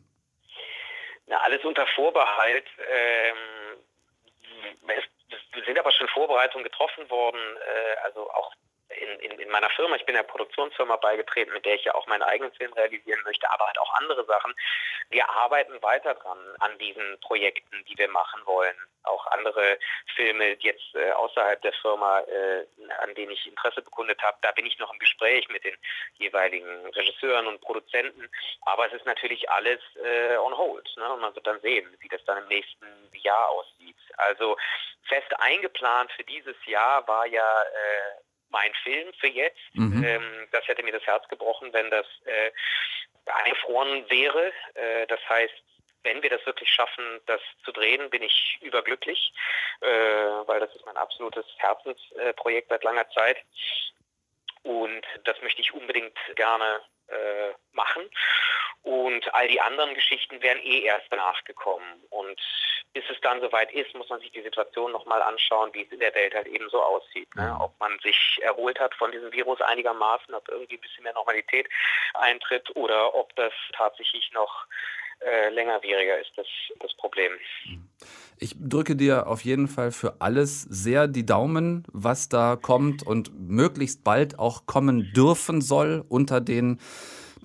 Na, 1.27 1.37
alles 1.39 1.63
unter 1.65 1.85
Vorbehalt. 1.87 2.65
Ähm, 2.89 3.37
es 4.87 5.65
sind 5.65 5.77
aber 5.77 5.91
schon 5.91 6.07
Vorbereitungen 6.07 6.63
getroffen 6.63 7.09
worden, 7.09 7.39
äh, 7.39 8.05
also 8.05 8.29
auch 8.31 8.53
in, 8.93 9.19
in, 9.19 9.39
in 9.39 9.49
meiner 9.49 9.69
Firma, 9.71 9.95
ich 9.95 10.05
bin 10.05 10.15
der 10.15 10.23
Produktionsfirma 10.23 10.95
beigetreten, 10.97 11.53
mit 11.53 11.65
der 11.65 11.75
ich 11.75 11.85
ja 11.85 11.95
auch 11.95 12.07
meinen 12.07 12.23
eigenen 12.23 12.53
Film 12.53 12.73
realisieren 12.73 13.21
möchte, 13.23 13.49
aber 13.51 13.67
halt 13.67 13.79
auch 13.79 13.93
andere 13.95 14.25
Sachen. 14.25 14.53
Wir 15.09 15.29
arbeiten 15.29 15.81
weiter 15.81 16.13
dran 16.15 16.37
an 16.59 16.77
diesen 16.79 17.19
Projekten, 17.21 17.83
die 17.85 17.97
wir 17.97 18.09
machen 18.09 18.41
wollen. 18.45 18.75
Auch 19.03 19.27
andere 19.27 19.77
Filme 20.15 20.55
jetzt 20.59 20.95
äh, 20.95 21.11
außerhalb 21.11 21.61
der 21.61 21.73
Firma, 21.73 22.21
äh, 22.21 22.65
an 22.99 23.13
denen 23.15 23.31
ich 23.31 23.45
Interesse 23.45 23.81
bekundet 23.81 24.21
habe, 24.21 24.37
da 24.41 24.51
bin 24.53 24.65
ich 24.65 24.79
noch 24.79 24.93
im 24.93 24.99
Gespräch 24.99 25.47
mit 25.49 25.63
den 25.63 25.75
jeweiligen 26.13 26.87
Regisseuren 26.87 27.47
und 27.47 27.61
Produzenten. 27.61 28.29
Aber 28.61 28.87
es 28.87 28.93
ist 28.93 29.05
natürlich 29.05 29.49
alles 29.49 29.79
äh, 30.03 30.37
on 30.37 30.57
hold. 30.57 30.89
Ne? 30.97 31.11
Und 31.11 31.19
man 31.19 31.35
wird 31.35 31.45
dann 31.45 31.59
sehen, 31.61 31.95
wie 31.99 32.07
das 32.07 32.23
dann 32.25 32.37
im 32.37 32.47
nächsten 32.47 32.87
Jahr 33.13 33.49
aussieht. 33.49 33.97
Also 34.17 34.57
fest 35.07 35.33
eingeplant 35.39 36.11
für 36.13 36.23
dieses 36.23 36.55
Jahr 36.65 37.05
war 37.07 37.25
ja 37.25 37.61
äh, 37.63 38.23
mein 38.53 38.73
Film 38.83 39.11
für 39.19 39.27
jetzt. 39.27 39.59
Mhm. 39.73 40.03
Ähm, 40.03 40.47
das 40.51 40.65
hätte 40.67 40.83
mir 40.83 40.93
das 40.93 41.05
Herz 41.05 41.27
gebrochen, 41.27 41.73
wenn 41.73 41.89
das 41.89 42.05
äh, 42.23 42.51
eingefroren 43.25 44.09
wäre. 44.09 44.53
Äh, 44.75 45.07
das 45.07 45.19
heißt, 45.27 45.53
wenn 46.03 46.21
wir 46.21 46.29
das 46.29 46.45
wirklich 46.45 46.69
schaffen, 46.69 47.03
das 47.25 47.41
zu 47.65 47.71
drehen, 47.71 48.09
bin 48.09 48.23
ich 48.23 48.59
überglücklich, 48.61 49.33
äh, 49.81 49.87
weil 49.87 50.59
das 50.59 50.73
ist 50.75 50.85
mein 50.85 50.97
absolutes 50.97 51.45
Herzensprojekt 51.57 52.69
seit 52.69 52.83
langer 52.83 53.09
Zeit. 53.11 53.37
Und 54.63 55.05
das 55.25 55.41
möchte 55.41 55.61
ich 55.61 55.73
unbedingt 55.73 56.17
gerne 56.35 56.81
äh, 57.07 57.53
machen. 57.73 58.03
Und 58.83 59.33
all 59.33 59.47
die 59.47 59.61
anderen 59.61 59.93
Geschichten 59.93 60.41
wären 60.41 60.59
eh 60.59 60.81
erst 60.81 61.07
danach 61.09 61.43
gekommen. 61.45 62.03
Und 62.09 62.39
bis 62.93 63.03
es 63.09 63.19
dann 63.21 63.41
soweit 63.41 63.71
ist, 63.73 63.93
muss 63.95 64.09
man 64.09 64.19
sich 64.19 64.31
die 64.31 64.41
Situation 64.41 64.91
nochmal 64.91 65.21
anschauen, 65.21 65.73
wie 65.73 65.83
es 65.83 65.91
in 65.91 65.99
der 65.99 66.13
Welt 66.13 66.35
halt 66.35 66.47
eben 66.47 66.69
so 66.69 66.81
aussieht. 66.81 67.33
Ne? 67.35 67.55
Ob 67.59 67.73
man 67.79 67.97
sich 68.03 68.39
erholt 68.41 68.79
hat 68.79 68.93
von 68.95 69.11
diesem 69.11 69.31
Virus 69.31 69.61
einigermaßen, 69.61 70.33
ob 70.33 70.47
irgendwie 70.49 70.75
ein 70.75 70.81
bisschen 70.81 71.03
mehr 71.03 71.13
Normalität 71.13 71.67
eintritt 72.13 72.75
oder 72.75 73.15
ob 73.15 73.35
das 73.35 73.53
tatsächlich 73.75 74.29
noch 74.33 74.67
äh, 75.21 75.49
längerwieriger 75.49 76.19
ist, 76.19 76.31
das, 76.35 76.47
das 76.79 76.93
Problem. 76.95 77.31
Ich 78.37 78.55
drücke 78.59 78.95
dir 78.95 79.27
auf 79.27 79.41
jeden 79.41 79.67
Fall 79.67 79.91
für 79.91 80.17
alles 80.19 80.63
sehr 80.63 81.07
die 81.07 81.25
Daumen, 81.25 81.85
was 81.93 82.27
da 82.27 82.57
kommt 82.61 83.05
und 83.07 83.31
möglichst 83.33 84.03
bald 84.03 84.37
auch 84.37 84.65
kommen 84.65 85.13
dürfen 85.13 85.61
soll 85.61 86.03
unter 86.09 86.41
den 86.41 86.79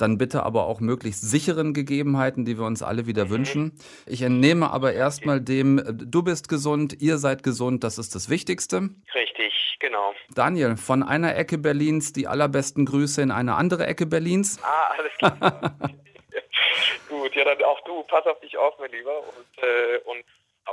dann 0.02 0.19
bitte 0.19 0.43
aber 0.43 0.67
auch 0.67 0.81
möglichst 0.81 1.23
sicheren 1.23 1.75
Gegebenheiten, 1.75 2.45
die 2.45 2.59
wir 2.59 2.64
uns 2.64 2.83
alle 2.83 3.07
wieder 3.07 3.26
mhm. 3.26 3.31
wünschen. 3.31 3.78
Ich 4.07 4.23
entnehme 4.23 4.71
aber 4.71 4.93
erstmal 4.93 5.40
dem, 5.40 5.83
du 5.87 6.23
bist 6.23 6.49
gesund, 6.49 7.00
ihr 7.00 7.19
seid 7.19 7.43
gesund, 7.43 7.85
das 7.85 7.99
ist 7.99 8.14
das 8.14 8.31
Wichtigste. 8.31 8.90
Richtig, 9.14 9.76
genau. 9.81 10.14
Daniel, 10.35 10.76
von 10.76 11.02
einer 11.02 11.37
Ecke 11.37 11.59
Berlins 11.59 12.12
die 12.12 12.26
allerbesten 12.26 12.87
Grüße 12.87 13.23
in 13.23 13.31
eine 13.31 13.55
andere 13.55 13.87
Ecke 13.87 14.07
Berlins. 14.07 14.59
Ah, 14.62 14.95
alles 14.99 15.12
klar. 15.19 15.76
Gut, 17.09 17.35
ja, 17.35 17.45
dann 17.45 17.62
auch 17.64 17.81
du, 17.83 18.02
pass 18.05 18.26
auf 18.26 18.40
dich 18.40 18.57
auf, 18.57 18.78
mein 18.78 18.90
Lieber, 18.90 19.19
und, 19.19 19.62
äh, 19.62 19.99
und 20.05 20.25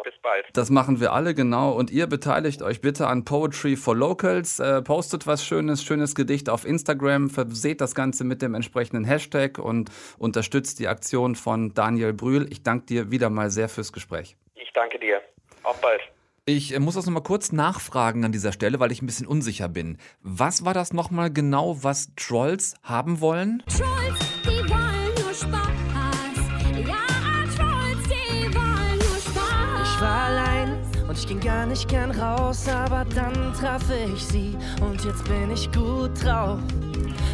bis 0.04 0.14
bald. 0.22 0.46
Das 0.54 0.70
machen 0.70 1.00
wir 1.00 1.14
alle, 1.14 1.34
genau. 1.34 1.72
Und 1.72 1.92
ihr 1.92 2.08
beteiligt 2.08 2.62
euch 2.62 2.82
bitte 2.82 3.08
an 3.08 3.26
Poetry 3.26 3.76
for 3.76 3.96
Locals. 3.96 4.60
Äh, 4.60 4.82
postet 4.82 5.28
was 5.28 5.46
Schönes, 5.46 5.84
schönes 5.84 6.16
Gedicht 6.16 6.50
auf 6.50 6.66
Instagram, 6.66 7.30
verseht 7.30 7.82
das 7.82 7.96
Ganze 7.96 8.24
mit 8.24 8.42
dem 8.42 8.56
entsprechenden 8.56 9.06
Hashtag 9.06 9.60
und 9.60 9.90
unterstützt 10.18 10.80
die 10.80 10.88
Aktion 10.88 11.36
von 11.36 11.74
Daniel 11.74 12.14
Brühl. 12.14 12.48
Ich 12.52 12.64
danke 12.64 12.86
dir 12.86 13.12
wieder 13.12 13.30
mal 13.30 13.50
sehr 13.50 13.70
fürs 13.70 13.94
Gespräch. 13.94 14.36
Ich 14.56 14.72
danke 14.74 15.00
dir. 15.00 15.22
Auf 15.64 15.80
bald. 15.82 16.02
Ich 16.48 16.76
äh, 16.76 16.80
muss 16.80 16.94
das 16.94 17.06
nochmal 17.08 17.24
kurz 17.24 17.52
nachfragen 17.52 18.24
an 18.24 18.32
dieser 18.32 18.52
Stelle, 18.52 18.80
weil 18.80 18.92
ich 18.92 19.02
ein 19.02 19.08
bisschen 19.08 19.26
unsicher 19.26 19.68
bin. 19.68 19.98
Was 20.22 20.64
war 20.64 20.76
das 20.76 20.94
nochmal 20.94 21.32
genau, 21.32 21.84
was 21.84 22.10
Trolls 22.16 22.76
haben 22.84 23.20
wollen? 23.20 23.64
Trolls, 23.68 24.20
die 24.44 24.70
wollen 24.70 25.16
nur 25.24 25.34
Spaß. 25.34 25.65
Und 31.16 31.20
ich 31.22 31.28
ging 31.30 31.40
gar 31.40 31.66
nicht 31.66 31.88
gern 31.88 32.12
raus, 32.12 32.68
aber 32.68 33.06
dann 33.16 33.54
traf 33.54 33.84
ich 33.90 34.22
sie 34.22 34.58
und 34.82 35.02
jetzt 35.06 35.24
bin 35.24 35.50
ich 35.50 35.72
gut 35.72 36.12
drauf. 36.22 36.60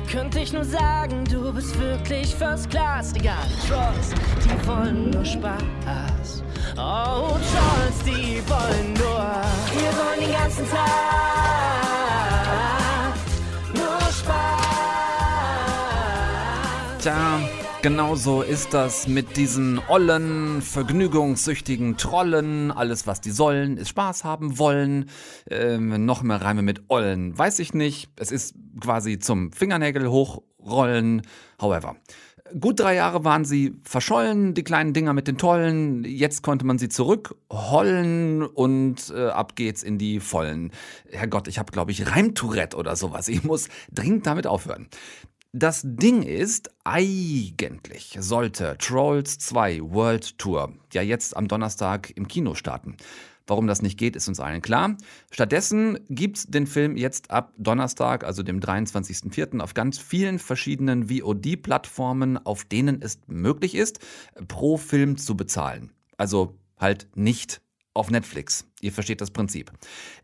Könnte 0.08 0.40
ich 0.40 0.54
nur 0.54 0.64
sagen, 0.64 1.26
du 1.26 1.52
bist 1.52 1.80
wirklich 1.80 2.36
First 2.36 2.70
Class. 2.70 3.12
Egal, 3.16 3.38
Trolls, 3.68 4.14
die 4.44 4.68
wollen 4.68 5.10
nur 5.10 5.26
Spaß. 5.26 6.44
Oh, 6.78 7.32
Trolls, 7.32 8.04
die 8.06 8.44
wollen 8.48 8.94
nur. 8.94 9.42
Wir 9.74 9.92
wollen 9.98 10.20
den 10.20 10.32
ganzen 10.32 10.70
Tag 10.70 10.86
nur 13.74 14.00
Spaß. 14.12 14.62
Tja. 17.02 17.61
Genauso 17.82 18.44
ist 18.44 18.76
das 18.76 19.08
mit 19.08 19.38
diesen 19.38 19.82
ollen, 19.88 20.62
vergnügungssüchtigen 20.62 21.98
Trollen. 21.98 22.70
Alles, 22.70 23.08
was 23.08 23.22
die 23.22 23.32
sollen, 23.32 23.78
ist 23.78 23.90
Spaß 23.90 24.24
haben 24.24 24.60
wollen. 24.60 25.10
Ähm, 25.50 26.06
noch 26.06 26.22
mehr 26.22 26.40
Reime 26.40 26.62
mit 26.62 26.84
ollen, 26.90 27.36
weiß 27.36 27.58
ich 27.58 27.74
nicht. 27.74 28.12
Es 28.18 28.32
ist 28.32 28.54
quasi 28.80 29.18
zum 29.18 29.52
Fingernägel 29.52 30.08
hochrollen. 30.12 31.24
However. 31.60 31.96
Gut 32.60 32.80
drei 32.80 32.96
Jahre 32.96 33.24
waren 33.24 33.46
sie 33.46 33.74
verschollen, 33.84 34.54
die 34.54 34.64
kleinen 34.64 34.94
Dinger 34.94 35.14
mit 35.14 35.28
den 35.28 35.40
Tollen. 35.40 36.04
Jetzt 36.04 36.44
konnte 36.44 36.66
man 36.66 36.78
sie 36.78 36.90
zurückhollen 36.90 38.44
und 38.44 39.12
äh, 39.16 39.30
ab 39.30 39.56
geht's 39.56 39.82
in 39.82 39.98
die 39.98 40.20
Vollen. 40.20 40.72
Herrgott, 41.10 41.48
ich 41.48 41.58
habe, 41.58 41.72
glaube 41.72 41.92
ich, 41.92 42.12
Reimtourette 42.14 42.78
oder 42.78 42.96
sowas. 42.96 43.28
Ich 43.28 43.44
muss 43.44 43.70
dringend 43.92 44.28
damit 44.28 44.46
aufhören. 44.46 44.88
Das 45.54 45.82
Ding 45.84 46.24
ist, 46.24 46.72
eigentlich 46.86 48.16
sollte 48.18 48.78
Trolls 48.80 49.38
2 49.40 49.82
World 49.82 50.38
Tour 50.38 50.74
ja 50.94 51.02
jetzt 51.02 51.36
am 51.36 51.50
Donnerstag 51.50 52.14
im 52.16 52.30
Kino 52.30 52.56
starten. 52.56 52.96
Warum 53.48 53.68
das 53.68 53.82
nicht 53.82 54.00
geht, 54.00 54.16
ist 54.16 54.30
uns 54.30 54.40
allen 54.40 54.62
klar. 54.62 54.96
Stattdessen 55.30 56.00
gibt's 56.08 56.48
den 56.48 56.68
Film 56.68 56.96
jetzt 56.96 57.32
ab 57.32 57.52
Donnerstag, 57.58 58.24
also 58.24 58.44
dem 58.44 58.62
23.04., 58.62 59.60
auf 59.60 59.74
ganz 59.74 60.00
vielen 60.00 60.40
verschiedenen 60.40 61.10
VOD-Plattformen, 61.10 62.38
auf 62.38 62.64
denen 62.64 63.02
es 63.02 63.20
möglich 63.28 63.76
ist, 63.76 64.00
pro 64.48 64.78
Film 64.78 65.18
zu 65.18 65.36
bezahlen. 65.36 65.92
Also 66.16 66.56
halt 66.78 67.10
nicht 67.14 67.62
auf 67.94 68.10
Netflix. 68.10 68.71
Ihr 68.82 68.92
versteht 68.92 69.22
das 69.22 69.32
Prinzip. 69.32 69.72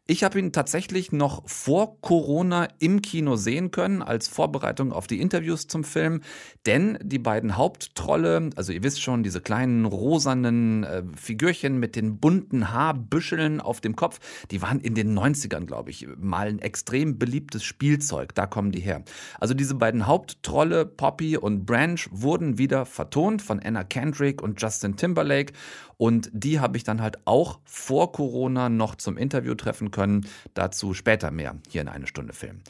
Ich 0.08 0.24
habe 0.24 0.40
ihn 0.40 0.52
tatsächlich 0.52 1.12
noch 1.12 1.48
vor 1.48 2.02
Corona 2.02 2.68
im 2.80 3.02
Kino 3.02 3.36
sehen 3.36 3.72
können, 3.72 4.02
als 4.02 4.28
Vorbereitung 4.28 4.92
auf 4.92 5.06
die 5.06 5.22
Interviews 5.22 5.68
zum 5.68 5.84
Film. 5.84 6.22
Denn 6.66 6.98
die 7.04 7.20
beiden 7.20 7.56
Haupttrolle, 7.56 8.50
also 8.56 8.72
ihr 8.72 8.82
wisst 8.84 9.02
schon, 9.02 9.22
diese 9.22 9.42
kleinen 9.42 9.86
rosanen 9.86 10.84
äh, 10.84 11.04
Figürchen 11.16 11.80
mit 11.80 11.96
den 11.96 12.18
bunten 12.18 12.72
Haarbüscheln 12.72 13.62
auf 13.62 13.80
dem 13.80 13.96
Kopf, 13.96 14.20
die 14.50 14.62
waren 14.62 14.80
in 14.80 14.96
den 14.96 15.18
90ern, 15.18 15.66
glaube 15.66 15.92
ich, 15.92 16.08
mal 16.18 16.48
ein 16.48 16.60
extrem 16.60 17.20
beliebtes 17.20 17.64
Spielzeug. 17.64 18.34
Da 18.34 18.48
kommen 18.48 18.72
die 18.72 18.82
her. 18.82 19.04
Also 19.40 19.54
diese 19.54 19.76
beiden 19.76 20.08
Haupttrolle, 20.08 20.86
Poppy 20.86 21.38
und 21.38 21.66
Branch, 21.66 22.00
wurden 22.10 22.58
wieder 22.58 22.86
vertont 22.86 23.42
von 23.42 23.60
Anna 23.60 23.84
Kendrick 23.84 24.42
und 24.42 24.60
Justin 24.62 24.96
Timberlake. 24.96 25.54
Und 25.98 26.30
die 26.32 26.60
habe 26.60 26.78
ich 26.78 26.84
dann 26.84 27.02
halt 27.02 27.18
auch 27.26 27.60
vor 27.66 28.12
Corona 28.12 28.47
noch 28.50 28.96
zum 28.96 29.18
Interview 29.18 29.56
treffen 29.56 29.92
können. 29.92 30.26
Dazu 30.54 30.94
später 30.94 31.32
mehr 31.32 31.56
hier 31.70 31.82
in 31.82 31.88
eine 31.88 32.08
Stunde 32.08 32.34
Film. 32.34 32.62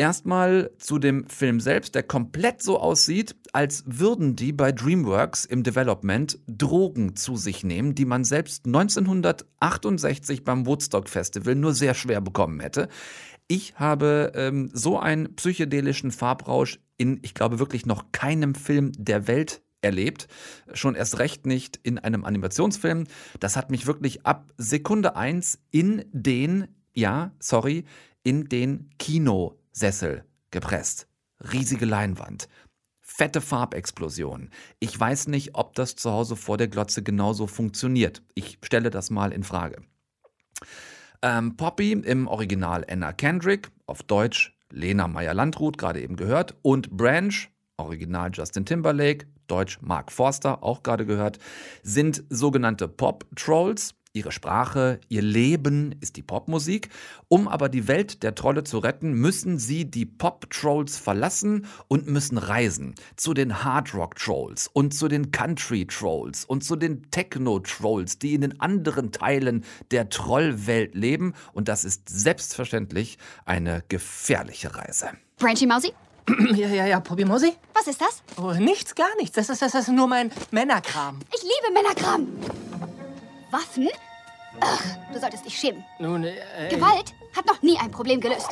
Erstmal 0.00 0.70
zu 0.78 0.98
dem 0.98 1.26
Film 1.28 1.60
selbst, 1.60 1.94
der 1.94 2.02
komplett 2.02 2.62
so 2.62 2.80
aussieht, 2.80 3.36
als 3.52 3.84
würden 3.86 4.34
die 4.34 4.50
bei 4.50 4.72
DreamWorks 4.72 5.44
im 5.44 5.62
Development 5.62 6.38
Drogen 6.46 7.16
zu 7.16 7.36
sich 7.36 7.64
nehmen, 7.64 7.94
die 7.94 8.06
man 8.06 8.24
selbst 8.24 8.64
1968 8.64 10.42
beim 10.42 10.64
Woodstock 10.64 11.06
Festival 11.08 11.54
nur 11.54 11.74
sehr 11.74 11.92
schwer 11.92 12.22
bekommen 12.22 12.60
hätte. 12.60 12.88
Ich 13.46 13.74
habe 13.74 14.32
ähm, 14.36 14.70
so 14.72 14.98
einen 14.98 15.36
psychedelischen 15.36 16.12
Farbrausch 16.12 16.78
in, 16.96 17.18
ich 17.20 17.34
glaube, 17.34 17.58
wirklich 17.58 17.84
noch 17.84 18.10
keinem 18.10 18.54
Film 18.54 18.92
der 18.96 19.26
Welt 19.26 19.60
erlebt. 19.82 20.28
Schon 20.72 20.94
erst 20.94 21.18
recht 21.18 21.46
nicht 21.46 21.78
in 21.82 21.98
einem 21.98 22.24
Animationsfilm. 22.24 23.04
Das 23.38 23.56
hat 23.56 23.70
mich 23.70 23.86
wirklich 23.86 24.26
ab 24.26 24.52
Sekunde 24.56 25.16
eins 25.16 25.58
in 25.70 26.04
den, 26.12 26.68
ja, 26.92 27.32
sorry, 27.38 27.84
in 28.22 28.48
den 28.48 28.90
Kinosessel 28.98 30.24
gepresst. 30.50 31.06
Riesige 31.52 31.86
Leinwand. 31.86 32.48
Fette 33.00 33.40
Farbexplosion. 33.40 34.50
Ich 34.78 34.98
weiß 34.98 35.28
nicht, 35.28 35.54
ob 35.54 35.74
das 35.74 35.96
zu 35.96 36.10
Hause 36.10 36.36
vor 36.36 36.56
der 36.56 36.68
Glotze 36.68 37.02
genauso 37.02 37.46
funktioniert. 37.46 38.22
Ich 38.34 38.58
stelle 38.62 38.90
das 38.90 39.10
mal 39.10 39.32
in 39.32 39.42
Frage. 39.42 39.82
Ähm, 41.22 41.56
Poppy 41.56 41.92
im 41.92 42.26
Original 42.28 42.84
Anna 42.88 43.12
Kendrick, 43.12 43.70
auf 43.86 44.02
Deutsch 44.02 44.56
Lena 44.70 45.08
Meyer-Landrut, 45.08 45.76
gerade 45.76 46.00
eben 46.00 46.16
gehört, 46.16 46.56
und 46.62 46.90
Branch, 46.96 47.34
Original 47.76 48.30
Justin 48.32 48.64
Timberlake, 48.64 49.26
Deutsch 49.50 49.78
Mark 49.80 50.12
Forster, 50.12 50.62
auch 50.62 50.82
gerade 50.82 51.06
gehört, 51.06 51.38
sind 51.82 52.24
sogenannte 52.28 52.88
Pop-Trolls. 52.88 53.94
Ihre 54.12 54.32
Sprache, 54.32 54.98
ihr 55.08 55.22
Leben 55.22 55.94
ist 56.00 56.16
die 56.16 56.22
Popmusik. 56.22 56.88
Um 57.28 57.46
aber 57.46 57.68
die 57.68 57.86
Welt 57.86 58.24
der 58.24 58.34
Trolle 58.34 58.64
zu 58.64 58.78
retten, 58.78 59.12
müssen 59.12 59.58
sie 59.60 59.88
die 59.88 60.04
Pop-Trolls 60.04 60.98
verlassen 60.98 61.66
und 61.86 62.08
müssen 62.08 62.36
reisen. 62.36 62.96
Zu 63.14 63.34
den 63.34 63.62
Hard-Rock-Trolls 63.62 64.66
und 64.66 64.94
zu 64.94 65.06
den 65.06 65.30
Country-Trolls 65.30 66.44
und 66.44 66.64
zu 66.64 66.74
den 66.74 67.08
Techno-Trolls, 67.12 68.18
die 68.18 68.34
in 68.34 68.40
den 68.40 68.60
anderen 68.60 69.12
Teilen 69.12 69.64
der 69.92 70.08
Trollwelt 70.08 70.96
leben. 70.96 71.34
Und 71.52 71.68
das 71.68 71.84
ist 71.84 72.08
selbstverständlich 72.08 73.16
eine 73.44 73.84
gefährliche 73.88 74.74
Reise. 74.74 75.10
Branchy 75.38 75.66
Mausi? 75.66 75.92
Ja, 76.54 76.68
ja, 76.68 76.86
ja, 76.86 77.02
Mosi? 77.26 77.52
Was 77.74 77.86
ist 77.86 78.00
das? 78.00 78.22
Oh, 78.36 78.52
nichts, 78.52 78.94
gar 78.94 79.14
nichts. 79.18 79.36
Das 79.36 79.48
ist, 79.48 79.62
das 79.62 79.74
ist 79.74 79.88
nur 79.88 80.06
mein 80.06 80.30
Männerkram. 80.50 81.18
Ich 81.34 81.42
liebe 81.42 81.72
Männerkram. 81.72 82.28
Waffen? 83.50 83.88
Ach, 84.60 84.84
du 85.12 85.18
solltest 85.18 85.44
dich 85.44 85.58
schämen. 85.58 85.84
Nun, 85.98 86.24
äh, 86.24 86.68
Gewalt 86.70 87.14
hat 87.36 87.46
noch 87.46 87.62
nie 87.62 87.78
ein 87.78 87.90
Problem 87.90 88.20
gelöst. 88.20 88.48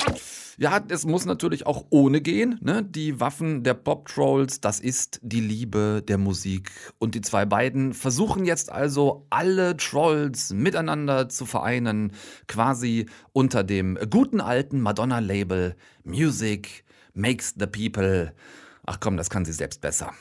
Ja, 0.57 0.81
es 0.89 1.05
muss 1.05 1.25
natürlich 1.25 1.67
auch 1.67 1.85
ohne 1.91 2.21
gehen. 2.21 2.59
Ne? 2.63 2.83
Die 2.83 3.21
Waffen 3.21 3.63
der 3.63 3.75
Pop-Trolls, 3.75 4.61
das 4.61 4.81
ist 4.81 5.21
die 5.23 5.41
Liebe 5.41 6.03
der 6.07 6.19
Musik. 6.19 6.71
Und 6.99 7.15
die 7.15 7.21
zwei 7.21 7.45
beiden 7.45 7.95
versuchen 7.95 8.45
jetzt 8.45 8.71
also 8.71 9.27
alle 9.31 9.77
Trolls 9.77 10.53
miteinander 10.53 11.29
zu 11.29 11.47
vereinen, 11.47 12.13
quasi 12.47 13.07
unter 13.33 13.63
dem 13.63 13.99
guten 14.11 14.41
alten 14.41 14.81
Madonna-Label 14.81 15.77
Music 16.05 16.85
makes 17.19 17.55
the 17.59 17.67
people. 17.67 18.33
Ach 18.87 18.99
komm, 19.01 19.17
das 19.17 19.29
kann 19.29 19.45
sie 19.45 19.53
selbst 19.53 19.81
besser. 19.81 20.13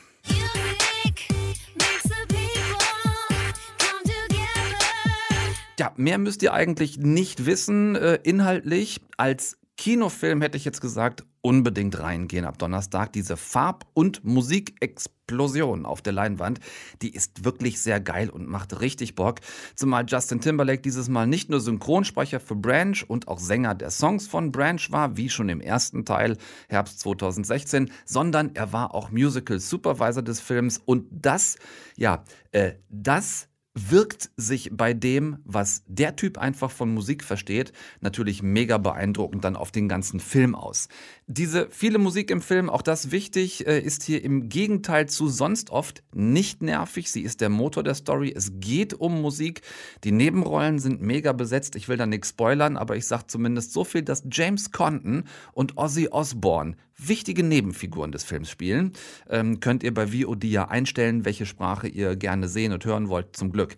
Ja, 5.78 5.92
mehr 5.96 6.18
müsst 6.18 6.42
ihr 6.42 6.52
eigentlich 6.52 6.98
nicht 6.98 7.46
wissen, 7.46 7.94
äh, 7.94 8.18
inhaltlich, 8.24 9.00
als 9.16 9.57
Kinofilm 9.78 10.42
hätte 10.42 10.56
ich 10.56 10.64
jetzt 10.64 10.80
gesagt, 10.80 11.24
unbedingt 11.40 12.00
reingehen 12.00 12.44
ab 12.44 12.58
Donnerstag. 12.58 13.12
Diese 13.12 13.36
Farb- 13.36 13.86
und 13.94 14.24
Musikexplosion 14.24 15.86
auf 15.86 16.02
der 16.02 16.12
Leinwand, 16.12 16.58
die 17.00 17.14
ist 17.14 17.44
wirklich 17.44 17.80
sehr 17.80 18.00
geil 18.00 18.28
und 18.28 18.48
macht 18.48 18.80
richtig 18.80 19.14
Bock. 19.14 19.38
Zumal 19.76 20.04
Justin 20.08 20.40
Timberlake 20.40 20.82
dieses 20.82 21.08
Mal 21.08 21.28
nicht 21.28 21.48
nur 21.48 21.60
Synchronsprecher 21.60 22.40
für 22.40 22.56
Branch 22.56 22.96
und 23.06 23.28
auch 23.28 23.38
Sänger 23.38 23.76
der 23.76 23.90
Songs 23.90 24.26
von 24.26 24.50
Branch 24.50 24.82
war, 24.90 25.16
wie 25.16 25.30
schon 25.30 25.48
im 25.48 25.60
ersten 25.60 26.04
Teil 26.04 26.36
Herbst 26.68 26.98
2016, 26.98 27.92
sondern 28.04 28.56
er 28.56 28.72
war 28.72 28.96
auch 28.96 29.12
Musical 29.12 29.60
Supervisor 29.60 30.24
des 30.24 30.40
Films 30.40 30.82
und 30.84 31.06
das, 31.12 31.56
ja, 31.96 32.24
äh, 32.50 32.72
das 32.88 33.47
wirkt 33.90 34.30
sich 34.36 34.70
bei 34.72 34.94
dem, 34.94 35.38
was 35.44 35.82
der 35.86 36.16
Typ 36.16 36.38
einfach 36.38 36.70
von 36.70 36.92
Musik 36.92 37.24
versteht, 37.24 37.72
natürlich 38.00 38.42
mega 38.42 38.78
beeindruckend 38.78 39.44
dann 39.44 39.56
auf 39.56 39.70
den 39.70 39.88
ganzen 39.88 40.20
Film 40.20 40.54
aus. 40.54 40.88
Diese 41.30 41.68
viele 41.70 41.98
Musik 41.98 42.30
im 42.30 42.40
Film, 42.40 42.70
auch 42.70 42.80
das 42.80 43.10
wichtig, 43.10 43.66
äh, 43.66 43.78
ist 43.78 44.02
hier 44.02 44.24
im 44.24 44.48
Gegenteil 44.48 45.10
zu 45.10 45.28
sonst 45.28 45.68
oft 45.68 46.02
nicht 46.14 46.62
nervig. 46.62 47.12
Sie 47.12 47.20
ist 47.20 47.42
der 47.42 47.50
Motor 47.50 47.82
der 47.82 47.94
Story. 47.94 48.32
Es 48.34 48.52
geht 48.60 48.94
um 48.94 49.20
Musik. 49.20 49.60
Die 50.04 50.10
Nebenrollen 50.10 50.78
sind 50.78 51.02
mega 51.02 51.34
besetzt. 51.34 51.76
Ich 51.76 51.86
will 51.86 51.98
da 51.98 52.06
nichts 52.06 52.30
spoilern, 52.30 52.78
aber 52.78 52.96
ich 52.96 53.06
sage 53.06 53.26
zumindest 53.26 53.74
so 53.74 53.84
viel, 53.84 54.00
dass 54.00 54.24
James 54.32 54.70
Condon 54.70 55.24
und 55.52 55.76
Ozzy 55.76 56.08
Osbourne 56.08 56.76
wichtige 56.96 57.42
Nebenfiguren 57.42 58.10
des 58.10 58.24
Films 58.24 58.48
spielen. 58.48 58.94
Ähm, 59.28 59.60
könnt 59.60 59.82
ihr 59.82 59.92
bei 59.92 60.06
VOD 60.06 60.44
ja 60.44 60.68
einstellen, 60.68 61.26
welche 61.26 61.44
Sprache 61.44 61.88
ihr 61.88 62.16
gerne 62.16 62.48
sehen 62.48 62.72
und 62.72 62.86
hören 62.86 63.10
wollt, 63.10 63.36
zum 63.36 63.52
Glück. 63.52 63.76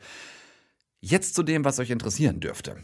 Jetzt 1.00 1.34
zu 1.34 1.42
dem, 1.42 1.64
was 1.64 1.80
euch 1.80 1.90
interessieren 1.90 2.38
dürfte. 2.38 2.76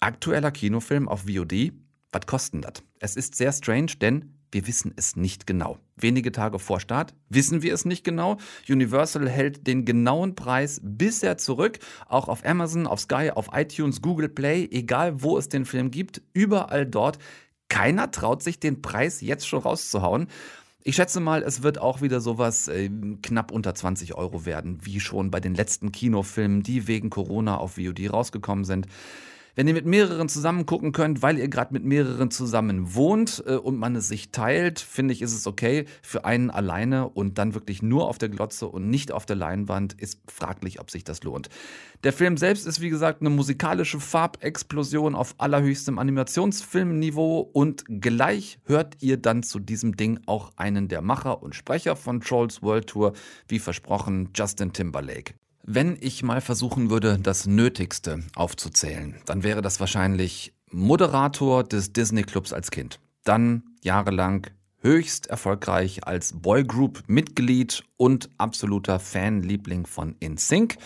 Aktueller 0.00 0.50
Kinofilm 0.50 1.06
auf 1.06 1.26
VOD 1.28 1.72
was 2.12 2.26
kostet 2.26 2.64
das? 2.64 2.82
Es 3.02 3.16
ist 3.16 3.34
sehr 3.34 3.50
strange, 3.50 3.96
denn 4.00 4.32
wir 4.52 4.68
wissen 4.68 4.92
es 4.94 5.16
nicht 5.16 5.44
genau. 5.44 5.76
Wenige 5.96 6.30
Tage 6.30 6.60
vor 6.60 6.78
Start 6.78 7.14
wissen 7.28 7.60
wir 7.60 7.74
es 7.74 7.84
nicht 7.84 8.04
genau. 8.04 8.36
Universal 8.68 9.28
hält 9.28 9.66
den 9.66 9.84
genauen 9.84 10.36
Preis 10.36 10.80
bisher 10.84 11.36
zurück. 11.36 11.80
Auch 12.06 12.28
auf 12.28 12.46
Amazon, 12.46 12.86
auf 12.86 13.00
Sky, 13.00 13.32
auf 13.34 13.48
iTunes, 13.54 14.02
Google 14.02 14.28
Play, 14.28 14.68
egal 14.70 15.20
wo 15.20 15.36
es 15.36 15.48
den 15.48 15.64
Film 15.64 15.90
gibt, 15.90 16.22
überall 16.32 16.86
dort. 16.86 17.18
Keiner 17.68 18.12
traut 18.12 18.44
sich 18.44 18.60
den 18.60 18.82
Preis 18.82 19.20
jetzt 19.20 19.48
schon 19.48 19.62
rauszuhauen. 19.62 20.28
Ich 20.84 20.94
schätze 20.94 21.18
mal, 21.18 21.42
es 21.42 21.64
wird 21.64 21.78
auch 21.78 22.02
wieder 22.02 22.20
sowas 22.20 22.68
äh, 22.68 22.88
knapp 23.20 23.50
unter 23.50 23.74
20 23.74 24.14
Euro 24.14 24.46
werden, 24.46 24.78
wie 24.82 25.00
schon 25.00 25.32
bei 25.32 25.40
den 25.40 25.56
letzten 25.56 25.90
Kinofilmen, 25.90 26.62
die 26.62 26.86
wegen 26.86 27.10
Corona 27.10 27.56
auf 27.56 27.78
VOD 27.78 28.12
rausgekommen 28.12 28.64
sind. 28.64 28.86
Wenn 29.54 29.68
ihr 29.68 29.74
mit 29.74 29.84
mehreren 29.84 30.30
zusammen 30.30 30.64
gucken 30.64 30.92
könnt, 30.92 31.20
weil 31.20 31.38
ihr 31.38 31.48
gerade 31.48 31.74
mit 31.74 31.84
mehreren 31.84 32.30
zusammen 32.30 32.94
wohnt 32.94 33.44
äh, 33.46 33.56
und 33.56 33.76
man 33.76 33.94
es 33.96 34.08
sich 34.08 34.30
teilt, 34.30 34.80
finde 34.80 35.12
ich, 35.12 35.20
ist 35.20 35.34
es 35.34 35.46
okay. 35.46 35.84
Für 36.00 36.24
einen 36.24 36.48
alleine 36.48 37.10
und 37.10 37.36
dann 37.36 37.52
wirklich 37.52 37.82
nur 37.82 38.08
auf 38.08 38.16
der 38.16 38.30
Glotze 38.30 38.66
und 38.66 38.88
nicht 38.88 39.12
auf 39.12 39.26
der 39.26 39.36
Leinwand 39.36 39.92
ist 39.92 40.20
fraglich, 40.26 40.80
ob 40.80 40.90
sich 40.90 41.04
das 41.04 41.22
lohnt. 41.22 41.50
Der 42.02 42.14
Film 42.14 42.38
selbst 42.38 42.66
ist 42.66 42.80
wie 42.80 42.88
gesagt 42.88 43.20
eine 43.20 43.28
musikalische 43.28 44.00
Farbexplosion 44.00 45.14
auf 45.14 45.34
allerhöchstem 45.36 45.98
Animationsfilmniveau 45.98 47.40
und 47.52 47.84
gleich 48.00 48.58
hört 48.64 49.02
ihr 49.02 49.18
dann 49.18 49.42
zu 49.42 49.58
diesem 49.58 49.96
Ding 49.96 50.18
auch 50.24 50.52
einen 50.56 50.88
der 50.88 51.02
Macher 51.02 51.42
und 51.42 51.54
Sprecher 51.54 51.94
von 51.94 52.22
Trolls 52.22 52.62
World 52.62 52.86
Tour, 52.86 53.12
wie 53.48 53.58
versprochen, 53.58 54.30
Justin 54.34 54.72
Timberlake. 54.72 55.34
Wenn 55.64 55.96
ich 56.00 56.24
mal 56.24 56.40
versuchen 56.40 56.90
würde, 56.90 57.20
das 57.20 57.46
Nötigste 57.46 58.24
aufzuzählen, 58.34 59.14
dann 59.26 59.44
wäre 59.44 59.62
das 59.62 59.78
wahrscheinlich 59.78 60.52
Moderator 60.72 61.62
des 61.62 61.92
Disney 61.92 62.24
Clubs 62.24 62.52
als 62.52 62.72
Kind. 62.72 62.98
Dann 63.22 63.62
jahrelang 63.80 64.48
höchst 64.80 65.28
erfolgreich 65.28 66.04
als 66.04 66.32
Boygroup-Mitglied 66.32 67.84
und 67.96 68.28
absoluter 68.38 68.98
Fanliebling 68.98 69.86
von 69.86 70.16
InSync. 70.18 70.78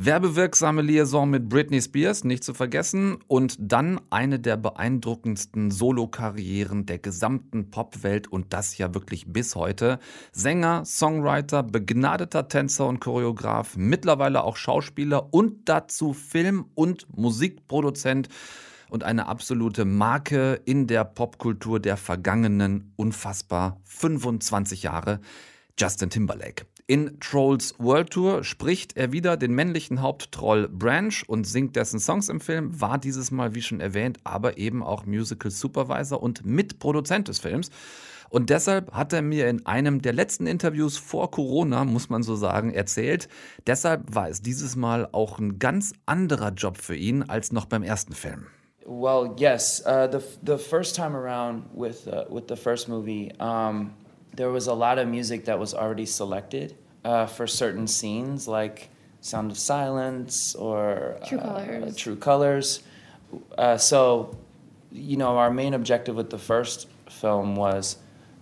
Werbewirksame 0.00 0.80
Liaison 0.80 1.28
mit 1.28 1.48
Britney 1.48 1.82
Spears, 1.82 2.22
nicht 2.22 2.44
zu 2.44 2.54
vergessen, 2.54 3.18
und 3.26 3.56
dann 3.58 4.00
eine 4.10 4.38
der 4.38 4.56
beeindruckendsten 4.56 5.72
Solokarrieren 5.72 6.86
der 6.86 7.00
gesamten 7.00 7.72
Popwelt 7.72 8.28
und 8.28 8.52
das 8.52 8.78
ja 8.78 8.94
wirklich 8.94 9.32
bis 9.32 9.56
heute. 9.56 9.98
Sänger, 10.30 10.84
Songwriter, 10.84 11.64
begnadeter 11.64 12.46
Tänzer 12.46 12.86
und 12.86 13.00
Choreograf, 13.00 13.76
mittlerweile 13.76 14.44
auch 14.44 14.56
Schauspieler 14.56 15.34
und 15.34 15.68
dazu 15.68 16.12
Film- 16.12 16.66
und 16.76 17.08
Musikproduzent 17.18 18.28
und 18.90 19.02
eine 19.02 19.26
absolute 19.26 19.84
Marke 19.84 20.60
in 20.64 20.86
der 20.86 21.02
Popkultur 21.02 21.80
der 21.80 21.96
vergangenen 21.96 22.92
unfassbar 22.94 23.80
25 23.82 24.84
Jahre. 24.84 25.18
Justin 25.76 26.08
Timberlake. 26.08 26.67
In 26.90 27.20
Trolls 27.20 27.74
World 27.76 28.08
Tour 28.08 28.44
spricht 28.44 28.96
er 28.96 29.12
wieder 29.12 29.36
den 29.36 29.52
männlichen 29.52 30.00
Haupttroll 30.00 30.68
Branch 30.68 31.22
und 31.26 31.46
singt 31.46 31.76
dessen 31.76 32.00
Songs 32.00 32.30
im 32.30 32.40
Film, 32.40 32.80
war 32.80 32.96
dieses 32.96 33.30
Mal, 33.30 33.54
wie 33.54 33.60
schon 33.60 33.82
erwähnt, 33.82 34.16
aber 34.24 34.56
eben 34.56 34.82
auch 34.82 35.04
Musical 35.04 35.50
Supervisor 35.50 36.22
und 36.22 36.46
Mitproduzent 36.46 37.28
des 37.28 37.40
Films. 37.40 37.68
Und 38.30 38.48
deshalb 38.48 38.90
hat 38.92 39.12
er 39.12 39.20
mir 39.20 39.50
in 39.50 39.66
einem 39.66 40.00
der 40.00 40.14
letzten 40.14 40.46
Interviews 40.46 40.96
vor 40.96 41.30
Corona, 41.30 41.84
muss 41.84 42.08
man 42.08 42.22
so 42.22 42.36
sagen, 42.36 42.72
erzählt, 42.72 43.28
deshalb 43.66 44.14
war 44.14 44.30
es 44.30 44.40
dieses 44.40 44.74
Mal 44.74 45.10
auch 45.12 45.38
ein 45.38 45.58
ganz 45.58 45.92
anderer 46.06 46.52
Job 46.52 46.78
für 46.78 46.96
ihn 46.96 47.22
als 47.22 47.52
noch 47.52 47.66
beim 47.66 47.82
ersten 47.82 48.14
Film. 48.14 48.46
Well, 48.86 49.34
yes. 49.36 49.84
Uh, 49.84 50.08
the, 50.10 50.24
the 50.42 50.56
first 50.56 50.96
time 50.96 51.14
around 51.14 51.64
with, 51.74 52.06
uh, 52.06 52.24
with 52.34 52.44
the 52.48 52.56
first 52.56 52.88
movie, 52.88 53.30
um 53.38 53.90
there 54.38 54.50
was 54.50 54.68
a 54.68 54.72
lot 54.72 55.00
of 55.00 55.08
music 55.08 55.46
that 55.46 55.58
was 55.58 55.74
already 55.74 56.06
selected 56.06 56.76
uh, 57.04 57.26
for 57.26 57.48
certain 57.48 57.88
scenes, 57.88 58.46
like 58.46 58.88
Sound 59.20 59.50
of 59.50 59.58
Silence 59.58 60.54
or 60.54 61.18
True 61.26 61.38
Colors. 61.38 61.82
Uh, 61.82 61.98
True 61.98 62.16
Colors. 62.16 62.82
Uh, 63.58 63.76
so, 63.76 64.38
you 64.92 65.16
know, 65.16 65.36
our 65.38 65.50
main 65.50 65.74
objective 65.74 66.14
with 66.14 66.30
the 66.30 66.38
first 66.38 66.86
film 67.10 67.56
was 67.56 67.96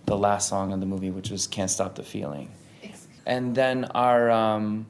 the 0.05 0.15
last 0.15 0.47
song 0.47 0.71
of 0.71 0.79
the 0.79 0.85
movie, 0.85 1.09
which 1.09 1.31
was 1.31 1.47
"Can't 1.47 1.69
Stop 1.69 1.95
the 1.95 2.03
Feeling," 2.03 2.51
and 3.25 3.55
then 3.55 3.85
our 3.85 4.29
um, 4.29 4.85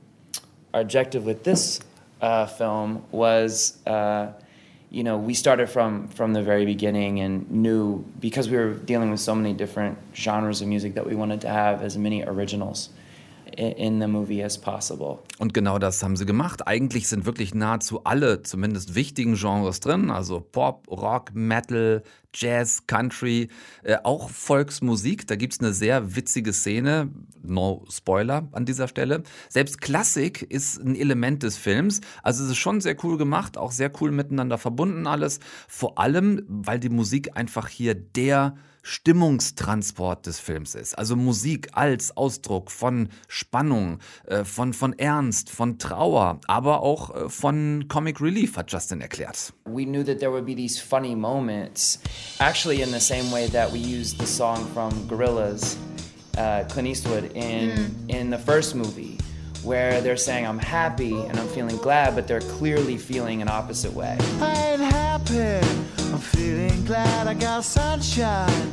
our 0.74 0.82
objective 0.82 1.26
with 1.26 1.46
this 1.46 1.80
uh, 2.22 2.48
film 2.48 3.06
was 3.12 3.78
uh, 3.88 4.34
you 4.89 5.04
know, 5.04 5.17
we 5.17 5.34
started 5.34 5.69
from 5.69 6.08
from 6.08 6.34
the 6.34 6.41
very 6.41 6.65
beginning 6.65 7.19
and 7.19 7.50
knew 7.52 8.06
because 8.19 8.50
we 8.50 8.58
were 8.58 8.73
dealing 8.73 9.12
with 9.12 9.19
so 9.19 9.36
many 9.36 9.54
different 9.54 9.97
genres 10.15 10.62
of 10.62 10.67
music 10.67 10.93
that 10.95 11.06
we 11.06 11.15
wanted 11.15 11.41
to 11.41 11.50
have 11.50 11.82
as 11.82 11.97
many 11.97 12.23
originals 12.23 12.89
in 13.58 14.00
the 14.00 14.08
movie 14.08 14.43
as 14.43 14.58
possible. 14.58 15.20
Und 15.39 15.54
genau 15.54 15.80
das 15.80 16.04
haben 16.04 16.15
sie 16.15 16.26
gemacht. 16.26 16.67
Eigentlich 16.67 17.08
sind 17.08 17.26
wirklich 17.26 17.56
nahezu 17.56 18.04
alle, 18.04 18.43
zumindest 18.43 18.96
wichtigen 18.96 19.36
Genres 19.36 19.80
drin, 19.80 20.12
also 20.12 20.39
Pop, 20.39 20.88
Rock, 20.89 21.32
Metal, 21.34 22.04
Jazz, 22.34 22.86
Country, 22.86 23.50
äh, 23.84 23.98
auch 24.04 24.30
Volksmusik. 24.30 25.28
Da 25.28 25.36
gibt 25.36 25.54
es 25.54 25.60
eine 25.60 25.74
sehr 25.74 26.15
witzige 26.15 26.54
Szene, 26.54 27.10
no 27.41 27.84
Spoiler 27.89 28.48
an 28.52 28.65
dieser 28.65 28.88
Stelle. 28.88 29.24
Selbst 29.50 29.82
Klassik 29.82 30.43
ist 30.43 30.80
ein 30.80 30.96
Element 30.96 31.41
des 31.43 31.58
Films. 31.58 32.02
Also 32.22 32.43
es 32.43 32.52
ist 32.52 32.58
schon 32.58 32.80
sehr 32.82 32.96
cool 33.04 33.17
gemacht, 33.17 33.58
auch 33.58 33.72
sehr 33.72 33.91
cool 34.02 34.12
miteinander 34.12 34.58
verbunden 34.58 35.08
alles. 35.08 35.39
Vor 35.67 35.98
allem, 35.98 36.43
weil 36.48 36.80
die 36.80 36.89
Musik 36.89 37.36
einfach 37.36 37.67
hier 37.67 37.96
der 37.96 38.56
Stimmungstransport 38.88 40.26
des 40.26 40.39
Films 40.39 40.73
ist. 40.73 40.97
Also 40.97 41.17
Musik 41.17 41.67
als 41.73 42.15
Ausdruck 42.15 42.71
von 42.71 43.10
Spannung, 43.28 44.00
äh, 44.28 44.45
von, 44.45 44.73
von 44.73 44.97
Ernst, 44.97 45.50
von 45.50 45.78
Trauer, 45.78 46.39
aber 46.47 46.82
auch 46.84 47.13
äh, 47.13 47.30
von 47.30 47.86
Comic 47.89 48.21
Relief, 48.21 48.56
hat 48.56 48.71
Justin 48.71 49.02
erklärt. 49.02 49.52
We 49.65 49.84
knew 49.84 50.06
that 50.06 50.19
there 50.19 50.32
would 50.32 50.45
be 50.45 50.56
these 50.56 50.80
funny 50.80 51.15
moments, 51.15 52.00
actually 52.39 52.82
in 52.82 52.91
the 52.93 53.02
same 53.02 53.30
way 53.30 53.50
that 53.50 53.73
we 53.73 53.80
used 53.80 54.19
the 54.19 54.26
song 54.26 54.65
from 54.73 54.91
Gorillaz, 55.10 55.76
uh, 56.38 56.63
Clint 56.69 56.88
Eastwood, 56.88 57.26
in, 57.34 57.71
mm. 57.71 57.89
in 58.08 58.32
the 58.32 58.38
first 58.38 58.73
movie. 58.73 59.17
Where 59.67 59.99
they're 59.99 60.15
saying 60.15 60.47
I'm 60.47 60.58
happy 60.58 61.13
and 61.13 61.38
I'm 61.38 61.47
feeling 61.49 61.75
glad, 61.77 62.15
but 62.15 62.25
they're 62.25 62.39
clearly 62.39 62.97
feeling 62.97 63.41
an 63.41 63.49
opposite 63.49 63.91
way. 63.91 64.17
I'm 64.39 64.80
happy, 64.80 65.67
I'm 66.13 66.19
feeling 66.19 66.86
glad 66.86 67.27
I 67.27 67.34
got 67.34 67.65
sunshine 67.65 68.71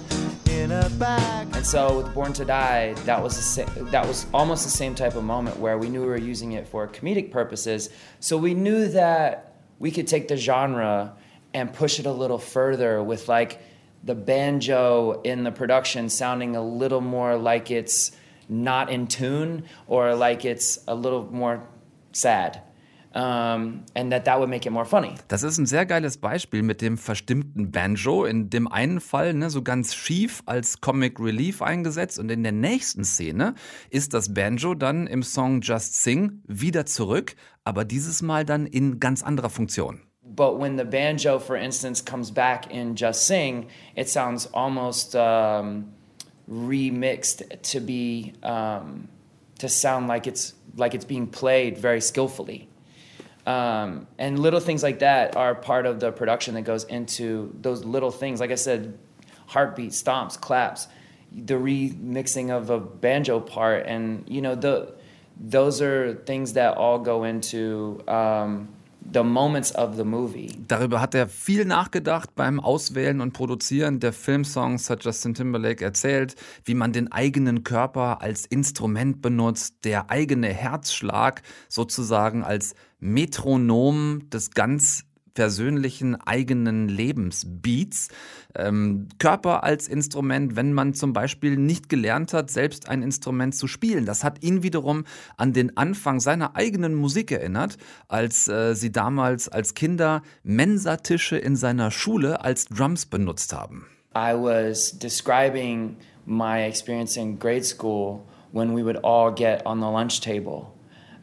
in 0.50 0.70
a 0.70 0.88
bag. 0.90 1.48
And 1.56 1.66
so 1.66 1.96
with 1.96 2.14
Born 2.14 2.32
to 2.34 2.44
Die, 2.44 2.92
that 3.06 3.20
was 3.20 3.36
sa- 3.36 3.68
that 3.90 4.06
was 4.06 4.26
almost 4.32 4.62
the 4.62 4.70
same 4.70 4.94
type 4.94 5.16
of 5.16 5.24
moment 5.24 5.58
where 5.58 5.76
we 5.78 5.88
knew 5.88 6.00
we 6.02 6.06
were 6.06 6.16
using 6.16 6.52
it 6.52 6.68
for 6.68 6.86
comedic 6.86 7.32
purposes. 7.32 7.90
So 8.20 8.38
we 8.38 8.54
knew 8.54 8.86
that 8.90 9.56
we 9.80 9.90
could 9.90 10.06
take 10.06 10.28
the 10.28 10.36
genre 10.36 11.16
and 11.52 11.72
push 11.72 11.98
it 11.98 12.06
a 12.06 12.12
little 12.12 12.38
further 12.38 13.02
with 13.02 13.28
like 13.28 13.60
the 14.04 14.14
banjo 14.14 15.22
in 15.24 15.42
the 15.42 15.50
production 15.50 16.08
sounding 16.08 16.54
a 16.54 16.62
little 16.62 17.00
more 17.00 17.36
like 17.36 17.72
it's 17.72 18.12
not 18.48 18.90
in 18.90 19.06
tune 19.08 19.64
or 19.86 20.14
like 20.14 20.44
it's 20.44 20.82
a 20.86 20.94
little 20.94 21.28
more 21.30 21.62
sad. 22.12 22.62
um, 23.14 23.84
and 23.94 24.10
that 24.10 24.24
that 24.24 24.38
would 24.38 24.48
make 24.48 24.66
it 24.66 24.72
more 24.72 24.84
funny. 24.84 25.14
Das 25.28 25.42
ist 25.42 25.58
ein 25.58 25.66
sehr 25.66 25.86
geiles 25.86 26.16
Beispiel 26.18 26.62
mit 26.62 26.82
dem 26.82 26.98
verstimmten 26.98 27.70
Banjo. 27.70 28.24
In 28.24 28.50
dem 28.50 28.66
einen 28.66 29.00
Fall 29.00 29.34
ne, 29.34 29.50
so 29.50 29.62
ganz 29.62 29.94
schief 29.94 30.42
als 30.46 30.80
Comic 30.80 31.20
Relief 31.20 31.62
eingesetzt 31.62 32.18
und 32.18 32.30
in 32.30 32.42
der 32.42 32.52
nächsten 32.52 33.04
Szene 33.04 33.54
ist 33.90 34.14
das 34.14 34.34
Banjo 34.34 34.74
dann 34.74 35.06
im 35.06 35.22
Song 35.22 35.60
Just 35.60 36.02
Sing 36.02 36.42
wieder 36.46 36.86
zurück, 36.86 37.36
aber 37.62 37.84
dieses 37.84 38.20
Mal 38.20 38.44
dann 38.44 38.66
in 38.66 38.98
ganz 38.98 39.22
anderer 39.22 39.50
Funktion. 39.50 40.00
But 40.22 40.58
when 40.58 40.76
the 40.76 40.84
banjo, 40.84 41.38
for 41.38 41.56
instance, 41.56 42.02
comes 42.02 42.32
back 42.32 42.68
in 42.72 42.96
Just 42.96 43.26
Sing, 43.26 43.66
it 43.94 44.08
sounds 44.08 44.52
almost 44.52 45.14
um, 45.14 45.92
remixed 46.50 47.62
to 47.62 47.80
be 47.80 48.34
um, 48.42 49.08
to 49.58 49.68
sound 49.68 50.08
like 50.08 50.26
it's 50.26 50.54
like 50.76 50.94
it's 50.94 51.04
being 51.04 51.26
played 51.26 51.78
very 51.78 52.00
skillfully. 52.00 52.68
Um, 53.46 54.06
and 54.18 54.38
little 54.38 54.60
things 54.60 54.82
like 54.82 55.00
that 55.00 55.36
are 55.36 55.54
part 55.54 55.84
of 55.84 56.00
the 56.00 56.12
production 56.12 56.54
that 56.54 56.62
goes 56.62 56.84
into 56.84 57.54
those 57.60 57.84
little 57.84 58.10
things. 58.10 58.40
Like 58.40 58.50
I 58.50 58.54
said, 58.54 58.98
heartbeat, 59.46 59.90
stomps, 59.90 60.40
claps, 60.40 60.88
the 61.30 61.54
remixing 61.54 62.50
of 62.50 62.70
a 62.70 62.80
banjo 62.80 63.40
part, 63.40 63.86
and 63.86 64.24
you 64.28 64.40
know 64.40 64.54
the 64.54 64.94
those 65.38 65.82
are 65.82 66.14
things 66.14 66.54
that 66.54 66.76
all 66.76 66.98
go 66.98 67.24
into 67.24 68.02
um, 68.08 68.68
the 69.12 69.22
moments 69.22 69.74
of 69.74 69.96
the 69.96 70.04
movie. 70.04 70.48
Darüber 70.68 71.00
hat 71.00 71.14
er 71.14 71.28
viel 71.28 71.64
nachgedacht 71.64 72.34
beim 72.34 72.60
Auswählen 72.60 73.20
und 73.20 73.32
Produzieren 73.32 74.00
der 74.00 74.12
Filmsongs, 74.12 74.90
hat 74.90 75.04
Justin 75.04 75.34
Timberlake 75.34 75.84
erzählt, 75.84 76.34
wie 76.64 76.74
man 76.74 76.92
den 76.92 77.10
eigenen 77.12 77.64
Körper 77.64 78.22
als 78.22 78.46
Instrument 78.46 79.22
benutzt, 79.22 79.76
der 79.84 80.10
eigene 80.10 80.48
Herzschlag 80.48 81.42
sozusagen 81.68 82.42
als 82.42 82.74
Metronom 83.00 84.30
des 84.30 84.52
ganz 84.52 85.04
persönlichen 85.34 86.14
eigenen 86.14 86.88
Lebensbeats. 86.88 88.08
Ähm, 88.54 89.08
Körper 89.18 89.64
als 89.64 89.88
Instrument, 89.88 90.56
wenn 90.56 90.72
man 90.72 90.94
zum 90.94 91.12
Beispiel 91.12 91.56
nicht 91.56 91.88
gelernt 91.88 92.32
hat, 92.32 92.50
selbst 92.50 92.88
ein 92.88 93.02
Instrument 93.02 93.54
zu 93.54 93.66
spielen. 93.66 94.06
Das 94.06 94.24
hat 94.24 94.42
ihn 94.42 94.62
wiederum 94.62 95.04
an 95.36 95.52
den 95.52 95.76
Anfang 95.76 96.20
seiner 96.20 96.56
eigenen 96.56 96.94
Musik 96.94 97.32
erinnert, 97.32 97.76
als 98.08 98.48
äh, 98.48 98.74
sie 98.74 98.92
damals 98.92 99.48
als 99.48 99.74
Kinder 99.74 100.22
Mensatische 100.44 101.36
in 101.36 101.56
seiner 101.56 101.90
Schule 101.90 102.42
als 102.42 102.66
Drums 102.66 103.06
benutzt 103.06 103.52
haben. 103.52 103.86
I 104.16 104.32
was 104.32 104.96
describing 104.96 105.96
my 106.24 106.64
experience 106.64 107.16
in 107.16 107.38
grade 107.38 107.64
school 107.64 108.20
when 108.52 108.74
we 108.74 108.84
would 108.84 109.02
all 109.02 109.34
get 109.34 109.66
on 109.66 109.80
the 109.80 109.86
lunch 109.86 110.20
table 110.20 110.73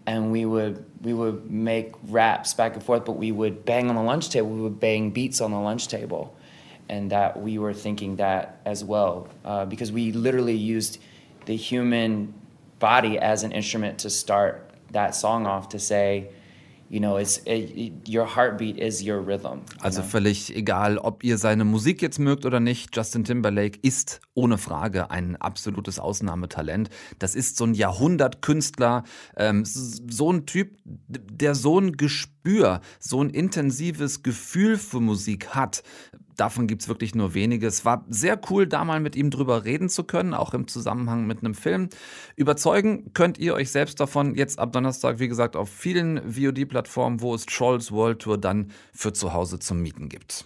and 0.05 0.31
we 0.31 0.45
would 0.45 0.85
we 1.01 1.13
would 1.13 1.49
make 1.49 1.93
raps 2.03 2.53
back 2.53 2.73
and 2.73 2.83
forth, 2.83 3.05
but 3.05 3.13
we 3.13 3.31
would 3.31 3.65
bang 3.65 3.89
on 3.89 3.95
the 3.95 4.03
lunch 4.03 4.29
table. 4.29 4.49
We 4.49 4.61
would 4.61 4.79
bang 4.79 5.11
beats 5.11 5.41
on 5.41 5.51
the 5.51 5.59
lunch 5.59 5.87
table, 5.87 6.35
and 6.89 7.11
that 7.11 7.41
we 7.41 7.57
were 7.57 7.73
thinking 7.73 8.17
that 8.17 8.61
as 8.65 8.83
well 8.83 9.27
uh, 9.45 9.65
because 9.65 9.91
we 9.91 10.11
literally 10.11 10.55
used 10.55 10.99
the 11.45 11.55
human 11.55 12.33
body 12.79 13.17
as 13.17 13.43
an 13.43 13.51
instrument 13.51 13.99
to 13.99 14.09
start 14.09 14.69
that 14.91 15.15
song 15.15 15.45
off 15.45 15.69
to 15.69 15.79
say 15.79 16.29
Also 19.79 20.03
völlig 20.03 20.53
egal, 20.53 20.97
ob 20.97 21.23
ihr 21.23 21.37
seine 21.37 21.63
Musik 21.63 22.01
jetzt 22.01 22.19
mögt 22.19 22.45
oder 22.45 22.59
nicht, 22.59 22.93
Justin 22.93 23.23
Timberlake 23.23 23.79
ist 23.81 24.19
ohne 24.33 24.57
Frage 24.57 25.09
ein 25.09 25.37
absolutes 25.37 25.99
Ausnahmetalent. 25.99 26.89
Das 27.17 27.33
ist 27.33 27.55
so 27.55 27.63
ein 27.63 27.75
Jahrhundertkünstler, 27.75 29.03
ähm, 29.37 29.63
so 29.63 30.33
ein 30.33 30.45
Typ, 30.45 30.77
der 30.83 31.55
so 31.55 31.79
ein 31.79 31.93
Gespür, 31.93 32.81
so 32.99 33.23
ein 33.23 33.29
intensives 33.29 34.21
Gefühl 34.21 34.77
für 34.77 34.99
Musik 34.99 35.55
hat 35.55 35.83
davon 36.41 36.65
gibt 36.65 36.81
es 36.81 36.87
wirklich 36.87 37.13
nur 37.13 37.35
wenige. 37.35 37.67
Es 37.67 37.85
war 37.85 38.03
sehr 38.09 38.41
cool, 38.49 38.65
da 38.65 38.83
mal 38.83 38.99
mit 38.99 39.15
ihm 39.15 39.29
drüber 39.29 39.63
reden 39.63 39.89
zu 39.89 40.03
können, 40.03 40.33
auch 40.33 40.55
im 40.55 40.67
Zusammenhang 40.67 41.27
mit 41.27 41.39
einem 41.39 41.53
Film. 41.53 41.89
Überzeugen 42.35 43.13
könnt 43.13 43.37
ihr 43.37 43.53
euch 43.53 43.69
selbst 43.69 43.99
davon 43.99 44.33
jetzt 44.33 44.57
ab 44.57 44.71
Donnerstag, 44.73 45.19
wie 45.19 45.27
gesagt, 45.27 45.55
auf 45.55 45.69
vielen 45.69 46.19
VOD-Plattformen, 46.33 47.21
wo 47.21 47.35
es 47.35 47.45
Trolls 47.45 47.91
World 47.91 48.19
Tour 48.19 48.39
dann 48.39 48.71
für 48.91 49.13
zu 49.13 49.33
Hause 49.33 49.59
zum 49.59 49.83
Mieten 49.83 50.09
gibt. 50.09 50.45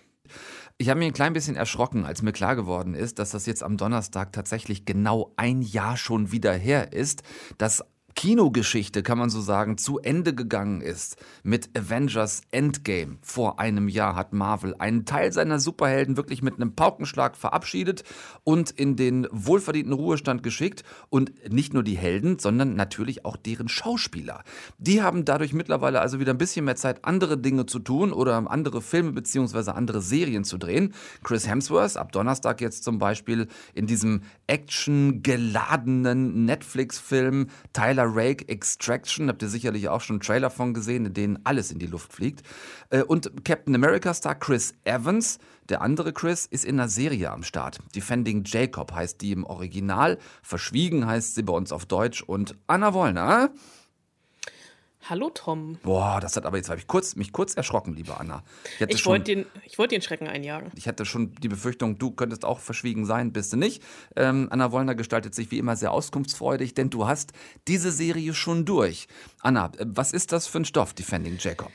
Ich 0.77 0.89
habe 0.89 0.99
mich 0.99 1.08
ein 1.08 1.13
klein 1.13 1.31
bisschen 1.31 1.55
erschrocken, 1.55 2.03
als 2.03 2.21
mir 2.21 2.34
klar 2.34 2.58
geworden 2.58 2.93
ist, 2.93 3.17
dass 3.17 3.29
das 3.29 3.45
jetzt 3.45 3.63
am 3.63 3.77
Donnerstag 3.77 4.34
tatsächlich 4.34 4.84
genau 4.84 5.31
ein 5.38 5.62
Jahr 5.62 5.95
schon 5.95 6.34
wieder 6.34 6.51
her 6.51 6.91
ist, 6.91 7.23
dass 7.58 7.86
Kinogeschichte, 8.15 9.04
kann 9.04 9.17
man 9.17 9.30
so 9.30 9.41
sagen, 9.41 9.78
zu 9.78 9.99
Ende 9.99 10.34
gegangen 10.34 10.80
ist 10.80 11.17
mit 11.43 11.78
Avengers 11.78 12.43
Endgame. 12.49 13.17
Vor 13.21 13.60
einem 13.60 13.89
Jahr 13.89 14.15
hat 14.15 14.32
Marvel 14.32 14.73
einen 14.80 15.06
Teil 15.06 15.34
seiner 15.34 15.60
Superhelden 15.60 16.15
wirklich 16.15 16.41
mit 16.41 16.56
einem 16.56 16.75
Paukenschlag 16.75 17.36
verabschiedet 17.36 18.06
und 18.45 18.71
in 18.71 18.95
den 18.95 19.28
wohlverdienten 19.32 19.91
Ruhestand 19.93 20.43
geschickt. 20.43 20.84
Und 21.10 21.34
nicht 21.51 21.73
nur 21.73 21.84
die 21.84 21.97
Helden, 21.97 22.39
sondern 22.39 22.75
natürlich 22.75 23.25
auch 23.25 23.36
deren 23.36 23.67
Schauspieler. 23.67 24.43
Die 24.78 25.01
haben 25.01 25.25
dadurch 25.25 25.51
mittlerweile 25.51 25.99
also 25.99 26.19
wieder 26.19 26.34
ein 26.34 26.38
bisschen 26.38 26.63
mehr 26.65 26.78
Zeit, 26.78 27.04
andere 27.04 27.38
Dinge 27.38 27.65
zu 27.65 27.80
tun 27.80 28.13
oder 28.13 28.36
andere 28.49 28.82
Filme 28.82 29.12
bzw. 29.12 29.71
andere 29.71 30.01
Serien 30.01 30.45
zu 30.45 30.58
drehen. 30.58 30.93
Chris 31.21 31.49
Hemsworth, 31.49 31.97
ab 31.97 32.13
Donnerstag 32.13 32.62
jetzt 32.62 32.86
zum 32.86 32.97
Beispiel 32.97 33.47
in 33.73 33.88
diesem 33.88 34.21
actiongeladenen 34.47 36.45
Netflix-Film 36.45 37.47
Tyler 37.73 38.05
Rake 38.08 38.48
Extraction, 38.48 39.30
habt 39.30 39.41
ihr 39.41 39.50
sicherlich 39.50 39.89
auch 39.89 40.02
schon 40.02 40.15
einen 40.15 40.22
Trailer 40.22 40.50
von 40.50 40.74
gesehen, 40.74 41.06
in 41.06 41.13
denen 41.13 41.39
alles 41.44 41.72
in 41.72 41.80
die 41.80 41.88
Luft 41.88 42.13
fliegt. 42.13 42.41
Äh, 42.89 43.04
und 43.04 43.46
Captain 43.46 43.76
America 43.76 44.13
Star 44.13 44.36
Chris 44.36 44.74
Evans, 44.84 45.39
der 45.70 45.82
andere 45.82 46.13
Chris, 46.13 46.46
ist 46.46 46.65
in 46.65 46.80
einer 46.80 46.89
Serie 46.89 47.32
am 47.32 47.44
Start. 47.44 47.80
Defending 47.96 48.44
Jacob 48.46 48.94
heißt 48.94 49.22
die 49.22 49.32
im 49.32 49.44
Original, 49.44 50.18
Verschwiegen 50.41 51.06
heißt 51.06 51.36
sie 51.36 51.44
bei 51.44 51.54
uns 51.54 51.72
auf 51.72 51.86
Deutsch 51.86 52.22
und 52.22 52.56
Anna 52.68 52.94
Wollner 52.94 53.52
Hallo 55.08 55.30
Tom. 55.30 55.78
Boah, 55.84 56.20
das 56.20 56.36
hat 56.36 56.48
aber 56.48 56.58
jetzt 56.58 56.70
habe 56.70 56.80
ich 56.80 56.88
kurz, 56.88 57.15
mich 57.15 57.32
kurz 57.32 57.54
erschrocken, 57.54 57.94
liebe 57.94 58.20
Anna. 58.20 58.41
Ich, 58.80 58.89
ich 58.89 59.06
wollte 59.06 59.36
den, 59.36 59.46
wollt 59.78 59.91
den 59.91 60.02
Schrecken 60.02 60.28
einjagen. 60.28 60.72
Ich 60.76 60.88
hatte 60.88 61.06
schon 61.06 61.36
die 61.36 61.48
Befürchtung, 61.48 62.00
du 62.00 62.10
könntest 62.10 62.44
auch 62.44 62.60
verschwiegen 62.60 63.06
sein, 63.06 63.32
bist 63.32 63.54
du 63.54 63.58
nicht. 63.58 63.84
Ähm, 64.15 64.48
Anna 64.50 64.72
Wollner 64.72 64.96
gestaltet 64.96 65.36
sich 65.36 65.52
wie 65.52 65.60
immer 65.60 65.76
sehr 65.76 65.91
auskunftsfreudig, 65.91 66.74
denn 66.74 66.89
du 66.89 67.08
hast 67.08 67.34
diese 67.68 67.91
Serie 67.91 68.34
schon 68.34 68.65
durch. 68.65 69.08
Anna, 69.41 69.72
äh, 69.78 69.86
was 69.88 70.12
ist 70.12 70.32
das 70.32 70.48
für 70.48 70.58
ein 70.58 70.65
Stoff, 70.65 70.94
Defending 70.94 71.38
Jacob? 71.39 71.72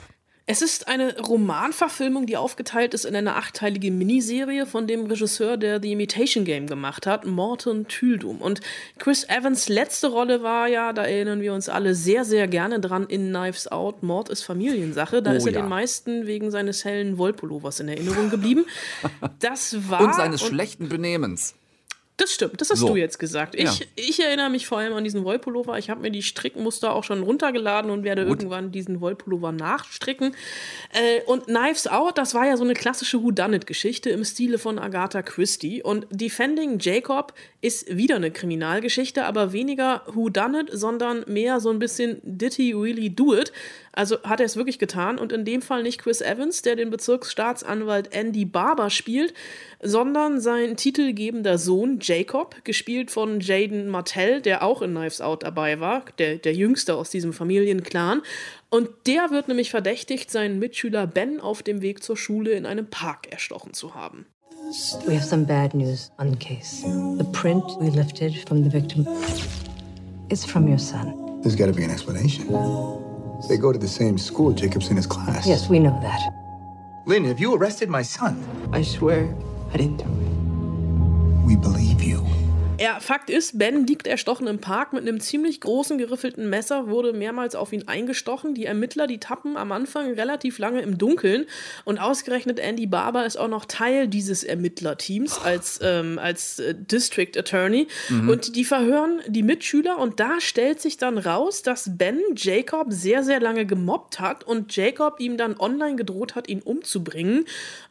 Es 0.52 0.62
ist 0.62 0.88
eine 0.88 1.16
Romanverfilmung, 1.16 2.26
die 2.26 2.36
aufgeteilt 2.36 2.92
ist 2.92 3.04
in 3.04 3.14
eine 3.14 3.36
achteilige 3.36 3.92
Miniserie 3.92 4.66
von 4.66 4.88
dem 4.88 5.06
Regisseur, 5.06 5.56
der 5.56 5.80
The 5.80 5.92
Imitation 5.92 6.44
Game 6.44 6.66
gemacht 6.66 7.06
hat, 7.06 7.24
Morton 7.24 7.86
Tyldum. 7.86 8.38
Und 8.38 8.60
Chris 8.98 9.22
Evans 9.28 9.68
letzte 9.68 10.08
Rolle 10.08 10.42
war 10.42 10.66
ja, 10.66 10.92
da 10.92 11.04
erinnern 11.04 11.40
wir 11.40 11.54
uns 11.54 11.68
alle 11.68 11.94
sehr, 11.94 12.24
sehr 12.24 12.48
gerne 12.48 12.80
dran, 12.80 13.06
in 13.06 13.28
Knives 13.28 13.68
Out, 13.68 14.02
Mord 14.02 14.28
ist 14.28 14.42
Familiensache. 14.42 15.22
Da 15.22 15.30
oh, 15.30 15.34
ist 15.34 15.46
er 15.46 15.52
ja. 15.52 15.60
den 15.60 15.68
meisten 15.68 16.26
wegen 16.26 16.50
seines 16.50 16.84
hellen 16.84 17.16
Wollpullovers 17.16 17.78
in 17.78 17.86
Erinnerung 17.86 18.28
geblieben. 18.28 18.64
Das 19.38 19.88
war... 19.88 20.00
Und 20.00 20.14
seines 20.16 20.42
und 20.42 20.48
schlechten 20.48 20.88
Benehmens. 20.88 21.54
Das 22.20 22.34
stimmt, 22.34 22.60
das 22.60 22.68
hast 22.68 22.80
so. 22.80 22.88
du 22.88 22.96
jetzt 22.96 23.18
gesagt. 23.18 23.54
Ich, 23.54 23.80
ja. 23.80 23.86
ich 23.96 24.22
erinnere 24.22 24.50
mich 24.50 24.66
vor 24.66 24.76
allem 24.76 24.92
an 24.92 25.04
diesen 25.04 25.24
Wollpullover. 25.24 25.78
Ich 25.78 25.88
habe 25.88 26.02
mir 26.02 26.10
die 26.10 26.22
Strickmuster 26.22 26.92
auch 26.92 27.02
schon 27.02 27.22
runtergeladen 27.22 27.90
und 27.90 28.04
werde 28.04 28.26
Gut. 28.26 28.40
irgendwann 28.40 28.72
diesen 28.72 29.00
Wollpullover 29.00 29.52
nachstricken. 29.52 30.36
Äh, 30.92 31.22
und 31.22 31.46
Knives 31.46 31.86
Out, 31.86 32.18
das 32.18 32.34
war 32.34 32.46
ja 32.46 32.58
so 32.58 32.64
eine 32.64 32.74
klassische 32.74 33.22
Whodunit-Geschichte 33.22 34.10
im 34.10 34.22
Stile 34.26 34.58
von 34.58 34.78
Agatha 34.78 35.22
Christie. 35.22 35.82
Und 35.82 36.06
Defending 36.10 36.78
Jacob 36.78 37.32
ist 37.62 37.94
wieder 37.94 38.16
eine 38.16 38.30
Kriminalgeschichte, 38.30 39.24
aber 39.24 39.52
weniger 39.52 40.02
Whodunit, 40.06 40.70
sondern 40.72 41.24
mehr 41.26 41.60
so 41.60 41.70
ein 41.70 41.78
bisschen 41.78 42.20
Did 42.22 42.54
he 42.54 42.72
really 42.72 43.10
do 43.10 43.34
it? 43.34 43.52
Also 43.92 44.22
hat 44.22 44.40
er 44.40 44.46
es 44.46 44.56
wirklich 44.56 44.78
getan 44.78 45.18
und 45.18 45.32
in 45.32 45.44
dem 45.44 45.60
Fall 45.60 45.82
nicht 45.82 46.00
Chris 46.00 46.22
Evans, 46.22 46.62
der 46.62 46.76
den 46.76 46.90
Bezirksstaatsanwalt 46.90 48.14
Andy 48.14 48.46
Barber 48.46 48.88
spielt, 48.88 49.34
sondern 49.82 50.40
sein 50.40 50.76
titelgebender 50.76 51.58
Sohn 51.58 51.98
Jacob, 52.00 52.56
gespielt 52.64 53.10
von 53.10 53.40
Jaden 53.40 53.88
Martell, 53.88 54.40
der 54.40 54.62
auch 54.62 54.80
in 54.80 54.92
Knives 54.94 55.20
Out 55.20 55.42
dabei 55.42 55.80
war, 55.80 56.04
der, 56.18 56.36
der 56.36 56.54
jüngste 56.54 56.94
aus 56.94 57.10
diesem 57.10 57.32
Familienclan. 57.32 58.22
Und 58.70 58.88
der 59.06 59.30
wird 59.30 59.48
nämlich 59.48 59.70
verdächtigt, 59.70 60.30
seinen 60.30 60.58
Mitschüler 60.58 61.06
Ben 61.06 61.40
auf 61.40 61.62
dem 61.62 61.82
Weg 61.82 62.02
zur 62.02 62.16
Schule 62.16 62.52
in 62.52 62.64
einem 62.64 62.86
Park 62.86 63.30
erstochen 63.30 63.74
zu 63.74 63.94
haben. 63.94 64.26
We 65.04 65.14
have 65.14 65.24
some 65.24 65.44
bad 65.44 65.74
news 65.74 66.12
on 66.20 66.30
the 66.30 66.36
case. 66.36 66.82
The 66.82 67.28
print 67.32 67.64
we 67.80 67.90
lifted 67.90 68.46
from 68.48 68.62
the 68.62 68.70
victim 68.70 69.04
is 70.28 70.44
from 70.44 70.68
your 70.68 70.78
son. 70.78 71.40
There's 71.42 71.56
got 71.56 71.66
to 71.66 71.72
be 71.72 71.82
an 71.82 71.90
explanation. 71.90 72.46
They 73.48 73.56
go 73.56 73.72
to 73.72 73.78
the 73.80 73.88
same 73.88 74.16
school. 74.16 74.52
Jacob's 74.52 74.88
in 74.88 74.96
his 74.96 75.08
class. 75.08 75.44
Yes, 75.44 75.68
we 75.68 75.80
know 75.80 75.98
that. 76.02 76.20
Lynn, 77.04 77.24
have 77.24 77.40
you 77.40 77.52
arrested 77.56 77.88
my 77.88 78.02
son? 78.02 78.46
I 78.72 78.82
swear 78.82 79.34
I 79.74 79.76
didn't 79.76 79.96
do 79.96 80.04
it. 80.04 81.46
We 81.46 81.56
believe 81.56 82.00
you. 82.00 82.24
Ja, 82.80 82.98
Fakt 82.98 83.28
ist, 83.28 83.58
Ben 83.58 83.86
liegt 83.86 84.06
erstochen 84.06 84.46
im 84.46 84.58
Park 84.58 84.94
mit 84.94 85.02
einem 85.02 85.20
ziemlich 85.20 85.60
großen 85.60 85.98
geriffelten 85.98 86.48
Messer, 86.48 86.88
wurde 86.88 87.12
mehrmals 87.12 87.54
auf 87.54 87.74
ihn 87.74 87.86
eingestochen. 87.88 88.54
Die 88.54 88.64
Ermittler, 88.64 89.06
die 89.06 89.20
tappen 89.20 89.58
am 89.58 89.70
Anfang 89.70 90.14
relativ 90.14 90.58
lange 90.58 90.80
im 90.80 90.96
Dunkeln 90.96 91.44
und 91.84 91.98
ausgerechnet 91.98 92.58
Andy 92.58 92.86
Barber 92.86 93.26
ist 93.26 93.36
auch 93.36 93.48
noch 93.48 93.66
Teil 93.66 94.08
dieses 94.08 94.44
Ermittlerteams 94.44 95.38
als, 95.42 95.78
ähm, 95.82 96.18
als 96.18 96.58
äh, 96.58 96.74
District 96.74 97.36
Attorney 97.36 97.86
mhm. 98.08 98.30
und 98.30 98.56
die 98.56 98.64
verhören 98.64 99.20
die 99.26 99.42
Mitschüler 99.42 99.98
und 99.98 100.18
da 100.18 100.40
stellt 100.40 100.80
sich 100.80 100.96
dann 100.96 101.18
raus, 101.18 101.60
dass 101.60 101.98
Ben 101.98 102.18
Jacob 102.34 102.86
sehr, 102.88 103.22
sehr 103.22 103.40
lange 103.40 103.66
gemobbt 103.66 104.20
hat 104.20 104.42
und 104.42 104.74
Jacob 104.74 105.20
ihm 105.20 105.36
dann 105.36 105.60
online 105.60 105.96
gedroht 105.96 106.34
hat, 106.34 106.48
ihn 106.48 106.62
umzubringen. 106.62 107.44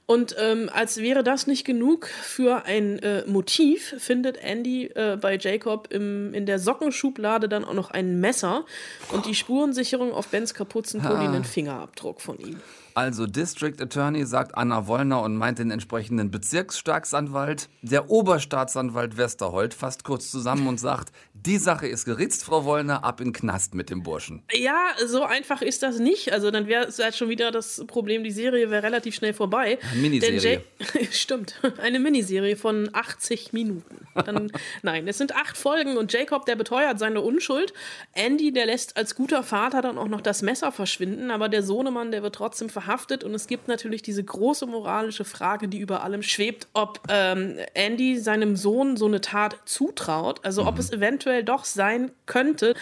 Und 0.09 0.35
ähm, 0.39 0.71
als 0.73 0.97
wäre 0.97 1.23
das 1.23 1.45
nicht 1.45 1.65
genug 1.65 2.07
für 2.07 2.65
ein 2.65 2.97
äh, 2.97 3.23
Motiv, 3.27 3.93
findet 3.99 4.37
Andy 4.37 4.87
äh, 4.87 5.19
bei 5.21 5.37
Jacob 5.37 5.87
im, 5.91 6.33
in 6.33 6.47
der 6.47 6.57
Sockenschublade 6.57 7.47
dann 7.47 7.63
auch 7.63 7.75
noch 7.75 7.91
ein 7.91 8.19
Messer 8.19 8.65
und 9.11 9.27
die 9.27 9.35
Spurensicherung 9.35 10.11
auf 10.11 10.29
Bens 10.29 10.55
Kapuzenpulli 10.55 11.27
einen 11.27 11.43
Fingerabdruck 11.43 12.21
von 12.21 12.39
ihm. 12.39 12.59
Also 12.95 13.27
District 13.27 13.79
Attorney 13.79 14.25
sagt 14.25 14.57
Anna 14.57 14.87
Wollner 14.87 15.21
und 15.21 15.37
meint 15.37 15.59
den 15.59 15.69
entsprechenden 15.69 16.31
Bezirksstaatsanwalt. 16.31 17.69
Der 17.83 18.09
Oberstaatsanwalt 18.09 19.15
Westerholt 19.15 19.75
fasst 19.75 20.03
kurz 20.03 20.31
zusammen 20.31 20.67
und 20.67 20.79
sagt, 20.79 21.13
die 21.45 21.57
Sache 21.57 21.87
ist 21.87 22.05
geritzt, 22.05 22.43
Frau 22.43 22.65
Wollner, 22.65 23.03
ab 23.03 23.21
in 23.21 23.33
Knast 23.33 23.73
mit 23.75 23.89
dem 23.89 24.03
Burschen. 24.03 24.43
Ja, 24.53 24.89
so 25.05 25.23
einfach 25.23 25.61
ist 25.61 25.83
das 25.83 25.99
nicht. 25.99 26.33
Also 26.33 26.51
dann 26.51 26.67
wäre 26.67 26.85
es 26.85 26.99
halt 26.99 27.15
schon 27.15 27.29
wieder 27.29 27.51
das 27.51 27.83
Problem, 27.87 28.23
die 28.23 28.31
Serie 28.31 28.69
wäre 28.69 28.83
relativ 28.83 29.15
schnell 29.15 29.33
vorbei. 29.33 29.79
Eine 29.91 30.01
Miniserie. 30.01 30.63
Stimmt, 31.11 31.59
eine 31.81 31.99
Miniserie 31.99 32.55
von 32.55 32.89
80 32.93 33.53
Minuten. 33.53 34.07
Dann, 34.13 34.51
nein, 34.81 35.07
es 35.07 35.17
sind 35.17 35.35
acht 35.35 35.57
Folgen 35.57 35.97
und 35.97 36.11
Jacob, 36.13 36.45
der 36.45 36.55
beteuert 36.55 36.99
seine 36.99 37.21
Unschuld. 37.21 37.73
Andy, 38.13 38.51
der 38.51 38.65
lässt 38.65 38.97
als 38.97 39.15
guter 39.15 39.43
Vater 39.43 39.81
dann 39.81 39.97
auch 39.97 40.07
noch 40.07 40.21
das 40.21 40.41
Messer 40.41 40.71
verschwinden, 40.71 41.31
aber 41.31 41.49
der 41.49 41.63
Sohnemann, 41.63 42.11
der 42.11 42.23
wird 42.23 42.35
trotzdem 42.35 42.69
verhaftet 42.69 42.89
verhaftet 42.89 43.23
und 43.23 43.33
es 43.33 43.47
gibt 43.47 43.67
natürlich 43.67 44.01
diese 44.01 44.23
große 44.23 44.65
moralische 44.65 45.25
Frage, 45.25 45.67
die 45.67 45.79
über 45.79 46.03
allem 46.03 46.23
schwebt, 46.23 46.67
ob 46.73 47.01
ähm, 47.09 47.57
Andy 47.73 48.17
seinem 48.17 48.55
Sohn 48.55 48.97
so 48.97 49.05
eine 49.05 49.21
Tat 49.21 49.57
zutraut, 49.65 50.43
also 50.43 50.65
ob 50.65 50.75
mhm. 50.75 50.79
es 50.79 50.91
eventuell 50.91 51.28
doch 51.43 51.65
sein 51.65 52.11
könnte, 52.25 52.73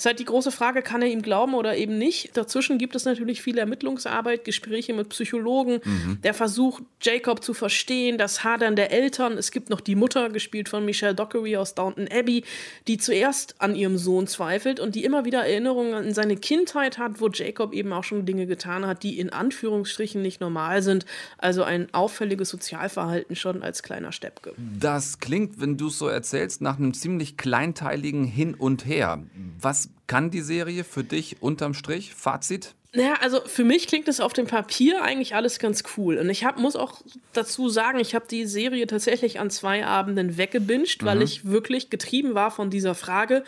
ist 0.00 0.06
halt 0.06 0.18
die 0.18 0.24
große 0.24 0.50
Frage, 0.50 0.80
kann 0.80 1.02
er 1.02 1.08
ihm 1.08 1.20
glauben 1.20 1.52
oder 1.52 1.76
eben 1.76 1.98
nicht? 1.98 2.34
Dazwischen 2.34 2.78
gibt 2.78 2.96
es 2.96 3.04
natürlich 3.04 3.42
viel 3.42 3.58
Ermittlungsarbeit, 3.58 4.46
Gespräche 4.46 4.94
mit 4.94 5.10
Psychologen, 5.10 5.80
mhm. 5.84 6.22
der 6.22 6.32
Versuch, 6.32 6.80
Jacob 7.02 7.44
zu 7.44 7.52
verstehen, 7.52 8.16
das 8.16 8.42
Hadern 8.42 8.76
der 8.76 8.92
Eltern. 8.92 9.36
Es 9.36 9.50
gibt 9.50 9.68
noch 9.68 9.82
die 9.82 9.96
Mutter, 9.96 10.30
gespielt 10.30 10.70
von 10.70 10.86
Michelle 10.86 11.14
Dockery 11.14 11.58
aus 11.58 11.74
Downton 11.74 12.08
Abbey, 12.10 12.44
die 12.88 12.96
zuerst 12.96 13.60
an 13.60 13.74
ihrem 13.74 13.98
Sohn 13.98 14.26
zweifelt 14.26 14.80
und 14.80 14.94
die 14.94 15.04
immer 15.04 15.26
wieder 15.26 15.40
Erinnerungen 15.40 15.92
an 15.92 16.14
seine 16.14 16.36
Kindheit 16.36 16.96
hat, 16.96 17.20
wo 17.20 17.28
Jacob 17.28 17.74
eben 17.74 17.92
auch 17.92 18.04
schon 18.04 18.24
Dinge 18.24 18.46
getan 18.46 18.86
hat, 18.86 19.02
die 19.02 19.18
in 19.18 19.28
Anführungsstrichen 19.28 20.22
nicht 20.22 20.40
normal 20.40 20.80
sind. 20.80 21.04
Also 21.36 21.62
ein 21.62 21.92
auffälliges 21.92 22.48
Sozialverhalten 22.48 23.36
schon 23.36 23.62
als 23.62 23.82
kleiner 23.82 24.12
Steppke. 24.12 24.54
Das 24.56 25.18
klingt, 25.18 25.60
wenn 25.60 25.76
du 25.76 25.88
es 25.88 25.98
so 25.98 26.08
erzählst, 26.08 26.62
nach 26.62 26.78
einem 26.78 26.94
ziemlich 26.94 27.36
kleinteiligen 27.36 28.24
Hin 28.24 28.54
und 28.54 28.86
Her. 28.86 29.22
Was 29.60 29.89
kann 30.06 30.30
die 30.30 30.42
Serie 30.42 30.84
für 30.84 31.04
dich 31.04 31.40
unterm 31.40 31.74
Strich? 31.74 32.14
Fazit? 32.14 32.74
Naja, 32.92 33.14
also 33.20 33.40
für 33.46 33.62
mich 33.62 33.86
klingt 33.86 34.08
es 34.08 34.18
auf 34.18 34.32
dem 34.32 34.46
Papier 34.46 35.02
eigentlich 35.02 35.36
alles 35.36 35.60
ganz 35.60 35.84
cool. 35.96 36.18
Und 36.18 36.28
ich 36.28 36.44
hab, 36.44 36.58
muss 36.58 36.74
auch 36.74 37.00
dazu 37.32 37.68
sagen, 37.68 38.00
ich 38.00 38.16
habe 38.16 38.26
die 38.28 38.46
Serie 38.46 38.86
tatsächlich 38.88 39.38
an 39.38 39.50
zwei 39.50 39.86
Abenden 39.86 40.36
weggebinged, 40.36 41.02
mhm. 41.02 41.06
weil 41.06 41.22
ich 41.22 41.46
wirklich 41.46 41.90
getrieben 41.90 42.34
war 42.34 42.50
von 42.50 42.68
dieser 42.70 42.96
Frage, 42.96 43.44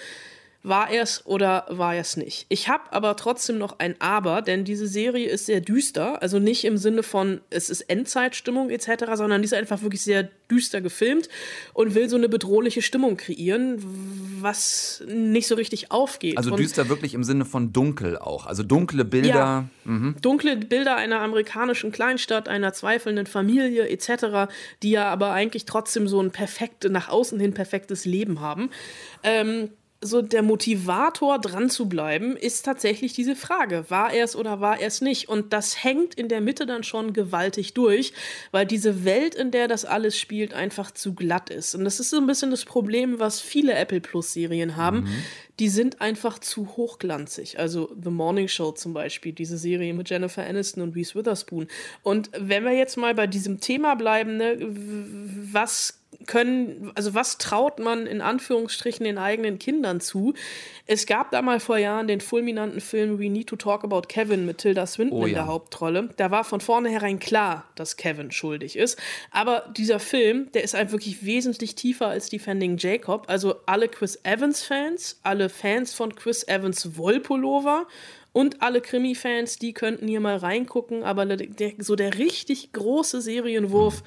war 0.64 0.90
er 0.90 1.02
es 1.02 1.26
oder 1.26 1.66
war 1.68 1.94
er 1.94 2.02
es 2.02 2.16
nicht? 2.16 2.46
Ich 2.48 2.68
habe 2.68 2.92
aber 2.92 3.16
trotzdem 3.16 3.58
noch 3.58 3.80
ein 3.80 3.96
Aber, 3.98 4.42
denn 4.42 4.64
diese 4.64 4.86
Serie 4.86 5.28
ist 5.28 5.46
sehr 5.46 5.60
düster. 5.60 6.22
Also 6.22 6.38
nicht 6.38 6.64
im 6.64 6.76
Sinne 6.76 7.02
von, 7.02 7.40
es 7.50 7.68
ist 7.68 7.82
Endzeitstimmung 7.82 8.70
etc., 8.70 9.04
sondern 9.14 9.42
die 9.42 9.46
ist 9.46 9.54
einfach 9.54 9.82
wirklich 9.82 10.02
sehr 10.02 10.28
düster 10.48 10.80
gefilmt 10.80 11.28
und 11.72 11.94
will 11.94 12.08
so 12.08 12.16
eine 12.16 12.28
bedrohliche 12.28 12.80
Stimmung 12.80 13.16
kreieren, 13.16 13.82
was 14.40 15.02
nicht 15.08 15.48
so 15.48 15.56
richtig 15.56 15.90
aufgeht. 15.90 16.36
Also 16.38 16.54
düster 16.54 16.88
wirklich 16.88 17.14
im 17.14 17.24
Sinne 17.24 17.44
von 17.44 17.72
dunkel 17.72 18.16
auch. 18.16 18.46
Also 18.46 18.62
dunkle 18.62 19.04
Bilder. 19.04 19.28
Ja, 19.28 19.68
mhm. 19.84 20.14
Dunkle 20.22 20.56
Bilder 20.56 20.94
einer 20.94 21.20
amerikanischen 21.20 21.90
Kleinstadt, 21.90 22.48
einer 22.48 22.72
zweifelnden 22.72 23.26
Familie 23.26 23.88
etc., 23.88 24.52
die 24.82 24.90
ja 24.92 25.10
aber 25.10 25.32
eigentlich 25.32 25.64
trotzdem 25.64 26.06
so 26.06 26.20
ein 26.20 26.30
perfektes, 26.30 26.90
nach 26.92 27.08
außen 27.08 27.40
hin 27.40 27.52
perfektes 27.52 28.04
Leben 28.04 28.40
haben. 28.40 28.70
Ähm, 29.24 29.70
so 30.02 30.20
der 30.20 30.42
Motivator 30.42 31.38
dran 31.38 31.70
zu 31.70 31.88
bleiben, 31.88 32.36
ist 32.36 32.64
tatsächlich 32.64 33.12
diese 33.12 33.36
Frage, 33.36 33.84
war 33.88 34.12
er 34.12 34.24
es 34.24 34.36
oder 34.36 34.60
war 34.60 34.80
er 34.80 34.88
es 34.88 35.00
nicht? 35.00 35.28
Und 35.28 35.52
das 35.52 35.82
hängt 35.82 36.14
in 36.14 36.28
der 36.28 36.40
Mitte 36.40 36.66
dann 36.66 36.82
schon 36.82 37.12
gewaltig 37.12 37.72
durch, 37.72 38.12
weil 38.50 38.66
diese 38.66 39.04
Welt, 39.04 39.34
in 39.36 39.52
der 39.52 39.68
das 39.68 39.84
alles 39.84 40.18
spielt, 40.18 40.54
einfach 40.54 40.90
zu 40.90 41.14
glatt 41.14 41.50
ist. 41.50 41.74
Und 41.74 41.84
das 41.84 42.00
ist 42.00 42.10
so 42.10 42.18
ein 42.18 42.26
bisschen 42.26 42.50
das 42.50 42.64
Problem, 42.64 43.20
was 43.20 43.40
viele 43.40 43.74
Apple 43.74 44.00
Plus 44.00 44.32
Serien 44.32 44.76
haben. 44.76 45.02
Mhm. 45.02 45.24
Die 45.62 45.68
sind 45.68 46.00
einfach 46.00 46.40
zu 46.40 46.76
hochglanzig. 46.76 47.60
Also 47.60 47.94
The 48.02 48.10
Morning 48.10 48.48
Show 48.48 48.72
zum 48.72 48.94
Beispiel, 48.94 49.32
diese 49.32 49.56
Serie 49.56 49.94
mit 49.94 50.10
Jennifer 50.10 50.44
Aniston 50.44 50.82
und 50.82 50.96
Reese 50.96 51.14
Witherspoon. 51.14 51.68
Und 52.02 52.30
wenn 52.36 52.64
wir 52.64 52.72
jetzt 52.72 52.96
mal 52.96 53.14
bei 53.14 53.28
diesem 53.28 53.60
Thema 53.60 53.94
bleiben, 53.94 54.38
ne, 54.38 54.56
was 54.58 56.02
können, 56.26 56.92
also 56.94 57.14
was 57.14 57.38
traut 57.38 57.78
man 57.78 58.06
in 58.06 58.20
Anführungsstrichen 58.20 59.04
den 59.04 59.18
eigenen 59.18 59.58
Kindern 59.58 60.00
zu? 60.00 60.34
Es 60.86 61.06
gab 61.06 61.30
da 61.30 61.42
mal 61.42 61.60
vor 61.60 61.78
Jahren 61.78 62.06
den 62.06 62.20
fulminanten 62.20 62.80
Film 62.80 63.18
We 63.18 63.30
Need 63.30 63.48
to 63.48 63.56
Talk 63.56 63.84
About 63.84 64.02
Kevin 64.08 64.44
mit 64.44 64.58
Tilda 64.58 64.86
Swinton 64.86 65.22
oh, 65.22 65.26
in 65.26 65.34
der 65.34 65.46
Hauptrolle. 65.46 66.10
Da 66.16 66.30
war 66.30 66.44
von 66.44 66.60
vornherein 66.60 67.18
klar, 67.18 67.64
dass 67.76 67.96
Kevin 67.96 68.30
schuldig 68.30 68.76
ist. 68.76 68.98
Aber 69.30 69.72
dieser 69.76 70.00
Film, 70.00 70.50
der 70.52 70.64
ist 70.64 70.74
einfach 70.74 70.92
wirklich 70.92 71.24
wesentlich 71.24 71.74
tiefer 71.74 72.08
als 72.08 72.28
Defending 72.28 72.76
Jacob. 72.78 73.24
Also 73.28 73.56
alle 73.66 73.88
Chris 73.88 74.18
Evans-Fans, 74.22 75.20
alle 75.22 75.48
Fans 75.52 75.94
von 75.94 76.14
Chris 76.14 76.46
Evans 76.48 76.96
Wollpullover 76.96 77.86
und 78.32 78.62
alle 78.62 78.80
Krimi-Fans, 78.80 79.58
die 79.58 79.72
könnten 79.72 80.08
hier 80.08 80.20
mal 80.20 80.36
reingucken. 80.36 81.02
Aber 81.04 81.26
der, 81.26 81.72
so 81.78 81.96
der 81.96 82.18
richtig 82.18 82.72
große 82.72 83.20
Serienwurf. 83.20 84.02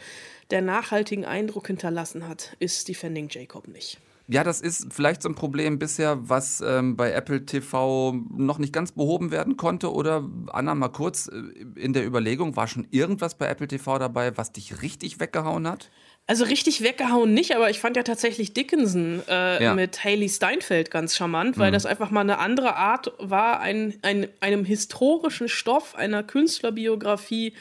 Der 0.52 0.62
nachhaltigen 0.62 1.26
Eindruck 1.26 1.68
hinterlassen 1.68 2.28
hat, 2.28 2.56
ist 2.60 2.88
Defending 2.88 3.30
Jacob 3.32 3.68
nicht. 3.68 3.98
Ja, 4.28 4.44
das 4.44 4.62
ist 4.62 4.92
vielleicht 4.92 5.22
so 5.22 5.30
ein 5.30 5.36
Problem 5.36 5.78
bisher, 5.78 6.18
was 6.30 6.62
ähm, 6.62 6.96
bei 6.96 7.12
Apple 7.12 7.46
TV 7.46 8.14
noch 8.36 8.58
nicht 8.58 8.74
ganz 8.74 8.92
behoben 8.92 9.30
werden 9.30 9.56
konnte. 9.56 9.94
Oder 9.94 10.28
Anna, 10.48 10.74
mal 10.74 10.90
kurz 10.90 11.28
äh, 11.28 11.80
in 11.80 11.94
der 11.94 12.06
Überlegung, 12.06 12.56
war 12.56 12.68
schon 12.68 12.88
irgendwas 12.90 13.36
bei 13.36 13.48
Apple 13.48 13.68
TV 13.68 14.00
dabei, 14.00 14.36
was 14.36 14.52
dich 14.52 14.82
richtig 14.82 15.20
weggehauen 15.20 15.68
hat? 15.68 15.92
Also 16.28 16.44
richtig 16.46 16.82
weggehauen 16.82 17.36
nicht, 17.36 17.56
aber 17.56 17.70
ich 17.70 17.80
fand 17.80 17.98
ja 17.98 18.04
tatsächlich 18.04 18.54
Dickinson 18.54 19.22
äh, 19.28 19.64
ja. 19.64 19.76
mit 19.76 20.04
Haley 20.04 20.28
Steinfeld 20.28 20.90
ganz 20.90 21.16
charmant, 21.16 21.60
weil 21.60 21.70
mhm. 21.70 21.74
das 21.74 21.86
einfach 21.86 22.10
mal 22.10 22.22
eine 22.22 22.40
andere 22.40 22.76
Art 22.76 23.14
war, 23.20 23.60
ein, 23.60 23.94
ein, 24.02 24.28
einem 24.40 24.66
historischen 24.66 25.48
Stoff, 25.48 25.94
einer 25.94 26.24
Künstlerbiografie 26.24 27.54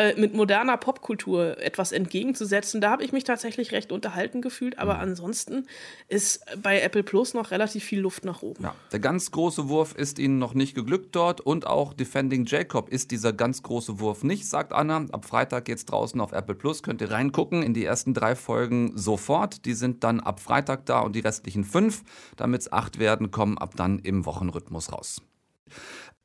äh, 0.00 0.18
mit 0.18 0.32
moderner 0.32 0.78
Popkultur 0.78 1.58
etwas 1.58 1.92
entgegenzusetzen. 1.92 2.80
Da 2.80 2.90
habe 2.90 3.04
ich 3.04 3.12
mich 3.12 3.24
tatsächlich 3.24 3.70
recht 3.72 3.92
unterhalten 3.92 4.40
gefühlt, 4.40 4.78
aber 4.78 4.94
mhm. 4.94 5.00
ansonsten 5.00 5.66
ist 6.08 6.42
bei 6.62 6.80
Apple 6.80 7.02
Plus 7.02 7.34
noch 7.34 7.50
relativ 7.50 7.84
viel 7.84 8.00
Luft 8.00 8.24
nach 8.24 8.40
oben. 8.40 8.64
Ja, 8.64 8.74
der 8.92 9.00
ganz 9.00 9.30
große 9.30 9.68
Wurf 9.68 9.94
ist 9.94 10.18
Ihnen 10.18 10.38
noch 10.38 10.54
nicht 10.54 10.74
geglückt 10.74 11.14
dort 11.14 11.42
und 11.42 11.66
auch 11.66 11.92
Defending 11.92 12.46
Jacob 12.46 12.88
ist 12.88 13.10
dieser 13.10 13.34
ganz 13.34 13.62
große 13.62 14.00
Wurf 14.00 14.24
nicht, 14.24 14.48
sagt 14.48 14.72
Anna. 14.72 15.04
Ab 15.12 15.26
Freitag 15.26 15.66
geht 15.66 15.76
es 15.76 15.84
draußen 15.84 16.18
auf 16.18 16.32
Apple 16.32 16.54
Plus, 16.54 16.82
könnt 16.82 17.02
ihr 17.02 17.10
reingucken 17.10 17.62
in 17.62 17.74
die 17.74 17.84
ersten 17.84 18.14
drei 18.14 18.36
Folgen 18.36 18.96
sofort. 18.96 19.66
Die 19.66 19.74
sind 19.74 20.02
dann 20.02 20.20
ab 20.20 20.40
Freitag 20.40 20.86
da 20.86 21.00
und 21.00 21.14
die 21.14 21.20
restlichen 21.20 21.64
fünf, 21.64 22.04
damit 22.38 22.62
es 22.62 22.72
acht 22.72 22.98
werden, 22.98 23.30
kommen 23.30 23.58
ab 23.58 23.74
dann 23.76 23.98
im 23.98 24.24
Wochenrhythmus 24.24 24.92
raus. 24.92 25.20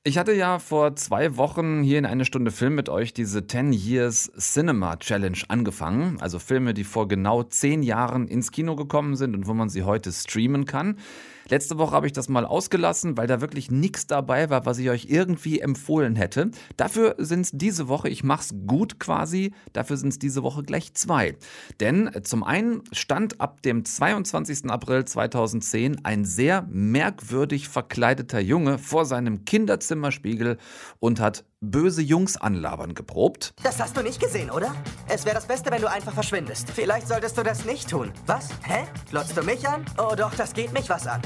Ich 0.07 0.19
hatte 0.19 0.33
ja 0.33 0.59
vor 0.59 0.95
zwei 0.95 1.35
Wochen 1.35 1.81
hier 1.81 1.97
in 1.97 2.05
eine 2.05 2.25
Stunde 2.25 2.51
Film 2.51 2.75
mit 2.75 2.89
euch 2.89 3.11
diese 3.11 3.47
10 3.47 3.73
Years 3.73 4.31
Cinema 4.37 4.97
Challenge 4.97 5.39
angefangen. 5.47 6.21
Also 6.21 6.37
Filme, 6.37 6.75
die 6.75 6.83
vor 6.83 7.07
genau 7.07 7.41
zehn 7.41 7.81
Jahren 7.81 8.27
ins 8.27 8.51
Kino 8.51 8.75
gekommen 8.75 9.15
sind 9.15 9.35
und 9.35 9.47
wo 9.47 9.55
man 9.55 9.67
sie 9.67 9.81
heute 9.81 10.11
streamen 10.11 10.65
kann. 10.65 10.99
Letzte 11.47 11.77
Woche 11.77 11.95
habe 11.95 12.07
ich 12.07 12.13
das 12.13 12.29
mal 12.29 12.45
ausgelassen, 12.45 13.17
weil 13.17 13.27
da 13.27 13.41
wirklich 13.41 13.69
nichts 13.69 14.07
dabei 14.07 14.49
war, 14.49 14.65
was 14.65 14.79
ich 14.79 14.89
euch 14.89 15.05
irgendwie 15.09 15.59
empfohlen 15.59 16.15
hätte. 16.15 16.49
Dafür 16.75 17.15
sind 17.19 17.41
es 17.41 17.51
diese 17.53 17.87
Woche, 17.87 18.09
ich 18.09 18.23
mach's 18.23 18.55
gut 18.65 18.99
quasi, 18.99 19.53
dafür 19.71 19.97
sind 19.97 20.09
es 20.09 20.19
diese 20.19 20.41
Woche 20.43 20.63
gleich 20.63 20.93
zwei. 20.95 21.35
Denn 21.79 22.09
zum 22.23 22.43
einen 22.43 22.81
stand 22.91 23.39
ab 23.39 23.61
dem 23.61 23.85
22. 23.85 24.69
April 24.69 25.05
2010 25.05 26.03
ein 26.03 26.25
sehr 26.25 26.65
merkwürdig 26.69 27.69
verkleideter 27.69 28.39
Junge 28.39 28.77
vor 28.79 29.05
seinem 29.05 29.45
Kinderzimmerspiegel 29.45 30.57
und 30.99 31.19
hat 31.19 31.45
böse 31.61 32.01
Jungs 32.01 32.37
anlabern 32.37 32.93
geprobt. 32.93 33.53
Das 33.63 33.79
hast 33.79 33.97
du 33.97 34.01
nicht 34.01 34.19
gesehen, 34.19 34.51
oder? 34.51 34.75
Es 35.07 35.25
wäre 35.25 35.35
das 35.35 35.45
Beste, 35.45 35.71
wenn 35.71 35.81
du 35.81 35.89
einfach 35.89 36.13
verschwindest. 36.13 36.69
Vielleicht 36.71 37.07
solltest 37.07 37.37
du 37.37 37.43
das 37.43 37.65
nicht 37.65 37.89
tun. 37.89 38.11
Was? 38.25 38.49
Hä? 38.63 38.85
Glotzt 39.09 39.35
du 39.35 39.43
mich 39.43 39.67
an? 39.67 39.85
Oh 39.97 40.15
doch, 40.15 40.33
das 40.35 40.53
geht 40.53 40.73
mich 40.73 40.89
was 40.89 41.07
an. 41.07 41.21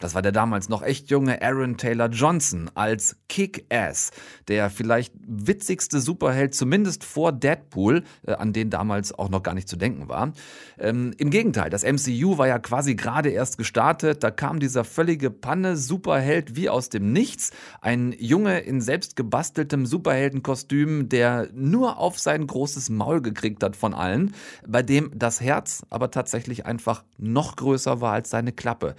Das 0.00 0.14
war 0.14 0.22
der 0.22 0.32
damals 0.32 0.68
noch 0.68 0.82
echt 0.82 1.10
junge 1.10 1.40
Aaron 1.42 1.76
Taylor 1.76 2.08
Johnson 2.08 2.70
als 2.74 3.16
Kick-Ass, 3.28 4.10
der 4.48 4.68
vielleicht 4.68 5.14
witzigste 5.24 6.00
Superheld, 6.00 6.54
zumindest 6.54 7.04
vor 7.04 7.30
Deadpool, 7.30 8.02
äh, 8.26 8.32
an 8.32 8.52
den 8.52 8.68
damals 8.68 9.16
auch 9.16 9.28
noch 9.28 9.42
gar 9.42 9.54
nicht 9.54 9.68
zu 9.68 9.76
denken 9.76 10.08
war. 10.08 10.32
Ähm, 10.78 11.14
Im 11.18 11.30
Gegenteil, 11.30 11.70
das 11.70 11.84
MCU 11.84 12.36
war 12.36 12.48
ja 12.48 12.58
quasi 12.58 12.96
gerade 12.96 13.30
erst 13.30 13.58
gestartet, 13.58 14.24
da 14.24 14.30
kam 14.32 14.58
dieser 14.58 14.84
völlige 14.84 15.30
Panne-Superheld 15.30 16.56
wie 16.56 16.68
aus 16.68 16.88
dem 16.88 17.12
Nichts, 17.12 17.52
ein 17.80 18.12
Junge 18.18 18.58
in 18.60 18.80
selbst 18.80 19.14
gebasteltem 19.14 19.86
Superheldenkostüm, 19.86 21.08
der 21.08 21.48
nur 21.54 21.98
auf 21.98 22.18
sein 22.18 22.46
großes 22.46 22.90
Maul 22.90 23.22
gekriegt 23.22 23.62
hat 23.62 23.76
von 23.76 23.94
allen, 23.94 24.34
bei 24.66 24.82
dem 24.82 25.10
das 25.14 25.40
Herz 25.40 25.82
aber 25.90 26.10
tatsächlich 26.10 26.66
einfach 26.66 27.04
noch 27.18 27.56
größer 27.56 28.00
war 28.00 28.12
als 28.12 28.30
seine 28.30 28.52
Klappe. 28.52 28.96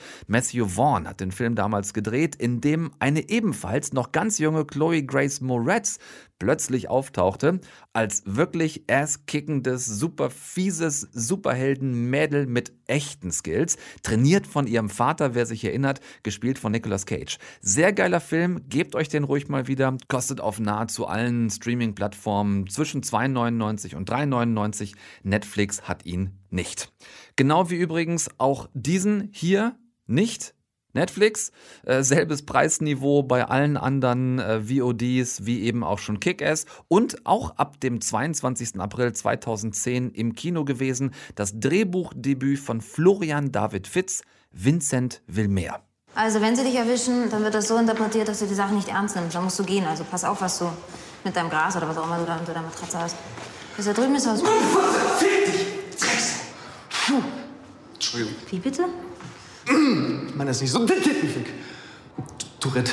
Vaughn 0.52 1.08
hat 1.08 1.20
den 1.20 1.32
Film 1.32 1.56
damals 1.56 1.94
gedreht, 1.94 2.36
in 2.36 2.62
dem 2.62 2.92
eine 3.00 3.30
ebenfalls 3.30 3.94
noch 3.94 4.12
ganz 4.12 4.40
junge 4.40 4.66
Chloe 4.66 5.04
Grace 5.04 5.42
Moretz 5.42 6.00
plötzlich 6.44 6.90
auftauchte, 6.90 7.62
als 7.94 8.24
wirklich 8.26 8.84
ass-kickendes, 8.90 9.86
super 9.86 10.30
fieses 10.30 11.08
Superhelden-Mädel 11.14 12.48
mit 12.48 12.74
echten 12.86 13.32
Skills, 13.32 13.78
trainiert 14.02 14.46
von 14.46 14.68
ihrem 14.68 14.90
Vater, 14.90 15.36
wer 15.36 15.46
sich 15.46 15.64
erinnert, 15.64 16.02
gespielt 16.22 16.60
von 16.60 16.74
Nicolas 16.74 17.06
Cage. 17.06 17.38
Sehr 17.62 17.94
geiler 17.94 18.20
Film, 18.20 18.68
gebt 18.68 18.94
euch 18.96 19.08
den 19.08 19.24
ruhig 19.24 19.48
mal 19.48 19.68
wieder, 19.68 19.96
kostet 20.10 20.42
auf 20.42 20.60
nahezu 20.60 21.08
allen 21.08 21.50
Streaming-Plattformen 21.50 22.68
zwischen 22.68 23.04
2,99 23.04 23.96
und 23.96 24.10
3,99. 24.10 24.96
Netflix 25.24 25.84
hat 25.84 26.06
ihn 26.06 26.32
nicht. 26.50 26.92
Genau 27.38 27.70
wie 27.70 27.78
übrigens 27.78 28.30
auch 28.38 28.68
diesen 28.74 29.30
hier 29.32 29.78
nicht. 30.06 30.54
Netflix, 30.94 31.52
äh, 31.86 32.04
selbes 32.04 32.46
Preisniveau 32.46 33.24
bei 33.24 33.46
allen 33.46 33.78
anderen 33.78 34.39
äh, 34.39 34.62
VODs 34.62 35.46
wie 35.46 35.63
eben 35.63 35.84
auch 35.84 35.98
schon 35.98 36.20
Kick-Ass 36.20 36.66
und 36.88 37.26
auch 37.26 37.58
ab 37.58 37.80
dem 37.80 38.00
22. 38.00 38.80
April 38.80 39.12
2010 39.12 40.12
im 40.12 40.36
Kino 40.36 40.66
gewesen 40.66 41.12
das 41.36 41.60
Drehbuchdebüt 41.60 42.60
von 42.60 42.82
Florian 42.82 43.52
David 43.52 43.88
Fitz, 43.88 44.22
Vincent 44.52 45.24
will 45.26 45.48
mehr. 45.48 45.82
Also 46.16 46.42
wenn 46.42 46.56
sie 46.56 46.63
dich 46.63 46.76
erwischen, 46.76 47.32
dann 47.32 47.44
wird 47.44 47.56
das 47.56 47.68
so 47.68 47.76
interpretiert, 47.76 48.28
dass 48.28 48.39
du 48.39 48.46
die 48.46 48.54
Sache 48.54 48.76
nicht 48.76 48.88
ernst 48.88 49.16
nimmst. 49.16 49.36
Dann 49.36 49.44
musst 49.44 49.58
du 49.58 49.63
gehen. 49.63 49.86
Also 49.86 50.04
pass 50.04 50.24
auf, 50.24 50.42
was 50.42 50.60
du 50.60 50.70
mit 51.24 51.36
deinem 51.36 51.50
Gras 51.50 51.76
oder 51.76 51.89
was 51.89 51.98
auch 51.98 52.06
immer 52.06 52.20
du 52.20 52.26
da 52.26 52.38
unter 52.38 52.54
deiner 52.54 52.68
Matratze 52.68 53.00
hast. 53.00 53.16
Bis 53.76 53.86
da 53.86 53.94
drüben 53.94 54.13
ist 54.13 54.28
was. 54.28 54.44
Fick 54.44 55.46
dich! 55.46 55.66
Drecksack! 56.00 56.42
Puh. 57.08 57.22
Entschuldigung. 57.96 58.36
Wie 58.52 58.60
bitte? 58.60 58.86
Ich 59.65 60.36
meine 60.36 60.52
das 60.52 60.62
nicht 60.62 60.71
so. 60.71 60.86
Tourette. 62.60 62.91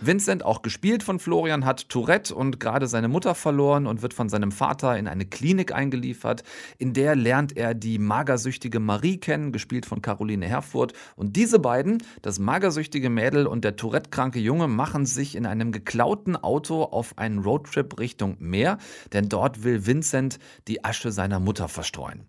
Vincent, 0.00 0.44
auch 0.44 0.62
gespielt 0.62 1.02
von 1.02 1.18
Florian, 1.18 1.64
hat 1.64 1.88
Tourette 1.88 2.32
und 2.32 2.60
gerade 2.60 2.86
seine 2.86 3.08
Mutter 3.08 3.34
verloren 3.34 3.88
und 3.88 4.00
wird 4.00 4.14
von 4.14 4.28
seinem 4.28 4.52
Vater 4.52 4.96
in 4.96 5.08
eine 5.08 5.26
Klinik 5.26 5.74
eingeliefert. 5.74 6.44
In 6.78 6.92
der 6.92 7.16
lernt 7.16 7.56
er 7.56 7.74
die 7.74 7.98
magersüchtige 7.98 8.78
Marie 8.78 9.18
kennen, 9.18 9.50
gespielt 9.50 9.86
von 9.86 10.02
Caroline 10.02 10.46
Herfurth. 10.46 10.92
Und 11.16 11.34
diese 11.34 11.58
beiden, 11.58 12.00
das 12.22 12.38
magersüchtige 12.38 13.10
Mädel 13.10 13.48
und 13.48 13.64
der 13.64 13.74
Tourette-kranke 13.74 14.38
Junge, 14.38 14.68
machen 14.68 15.04
sich 15.04 15.34
in 15.34 15.46
einem 15.46 15.72
geklauten 15.72 16.36
Auto 16.36 16.84
auf 16.84 17.18
einen 17.18 17.40
Roadtrip 17.40 17.98
Richtung 17.98 18.36
Meer, 18.38 18.78
denn 19.12 19.28
dort 19.28 19.64
will 19.64 19.84
Vincent 19.84 20.38
die 20.68 20.84
Asche 20.84 21.10
seiner 21.10 21.40
Mutter 21.40 21.66
verstreuen. 21.66 22.24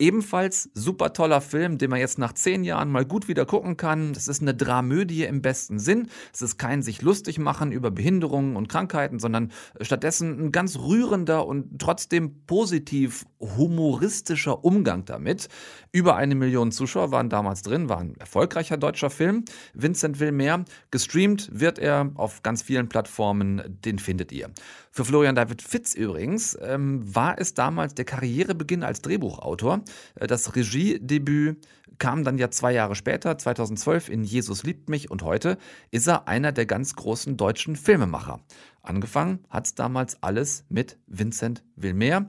Ebenfalls 0.00 0.70
super 0.74 1.12
toller 1.12 1.40
Film, 1.40 1.76
den 1.76 1.90
man 1.90 1.98
jetzt 1.98 2.20
nach 2.20 2.32
zehn 2.32 2.62
Jahren 2.62 2.88
mal 2.88 3.04
gut 3.04 3.26
wieder 3.26 3.44
gucken 3.46 3.76
kann. 3.76 4.12
Es 4.12 4.28
ist 4.28 4.40
eine 4.40 4.54
Dramödie 4.54 5.24
im 5.24 5.42
besten 5.42 5.80
Sinn. 5.80 6.06
Es 6.32 6.40
ist 6.40 6.56
kein 6.56 6.82
sich 6.82 7.02
lustig 7.02 7.40
machen 7.40 7.72
über 7.72 7.90
Behinderungen 7.90 8.54
und 8.54 8.68
Krankheiten, 8.68 9.18
sondern 9.18 9.50
stattdessen 9.80 10.40
ein 10.40 10.52
ganz 10.52 10.78
rührender 10.78 11.48
und 11.48 11.80
trotzdem 11.80 12.46
positiv 12.46 13.26
humoristischer 13.40 14.64
Umgang 14.64 15.04
damit. 15.04 15.48
Über 15.90 16.14
eine 16.14 16.36
Million 16.36 16.70
Zuschauer 16.70 17.10
waren 17.10 17.28
damals 17.28 17.62
drin, 17.62 17.88
war 17.88 17.98
ein 17.98 18.14
erfolgreicher 18.20 18.76
deutscher 18.76 19.10
Film. 19.10 19.44
Vincent 19.74 20.20
will 20.20 20.30
mehr. 20.30 20.64
Gestreamt 20.92 21.50
wird 21.52 21.80
er 21.80 22.12
auf 22.14 22.44
ganz 22.44 22.62
vielen 22.62 22.88
Plattformen, 22.88 23.62
den 23.84 23.98
findet 23.98 24.30
ihr. 24.30 24.50
Für 24.98 25.04
Florian 25.04 25.36
David 25.36 25.62
Fitz 25.62 25.94
übrigens 25.94 26.58
ähm, 26.60 27.14
war 27.14 27.38
es 27.38 27.54
damals 27.54 27.94
der 27.94 28.04
Karrierebeginn 28.04 28.82
als 28.82 29.00
Drehbuchautor. 29.00 29.82
Äh, 30.16 30.26
das 30.26 30.56
Regiedebüt 30.56 31.64
kam 31.98 32.24
dann 32.24 32.36
ja 32.36 32.50
zwei 32.50 32.72
Jahre 32.72 32.96
später, 32.96 33.38
2012, 33.38 34.08
in 34.08 34.24
Jesus 34.24 34.64
liebt 34.64 34.88
mich 34.90 35.08
und 35.08 35.22
heute 35.22 35.56
ist 35.92 36.08
er 36.08 36.26
einer 36.26 36.50
der 36.50 36.66
ganz 36.66 36.96
großen 36.96 37.36
deutschen 37.36 37.76
Filmemacher. 37.76 38.40
Angefangen 38.82 39.44
hat 39.48 39.66
es 39.66 39.76
damals 39.76 40.20
alles 40.20 40.64
mit 40.68 40.98
Vincent 41.06 41.62
Wilmer, 41.76 42.26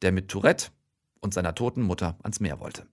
der 0.00 0.12
mit 0.12 0.28
Tourette 0.28 0.68
und 1.18 1.34
seiner 1.34 1.56
toten 1.56 1.82
Mutter 1.82 2.18
ans 2.22 2.38
Meer 2.38 2.60
wollte. 2.60 2.86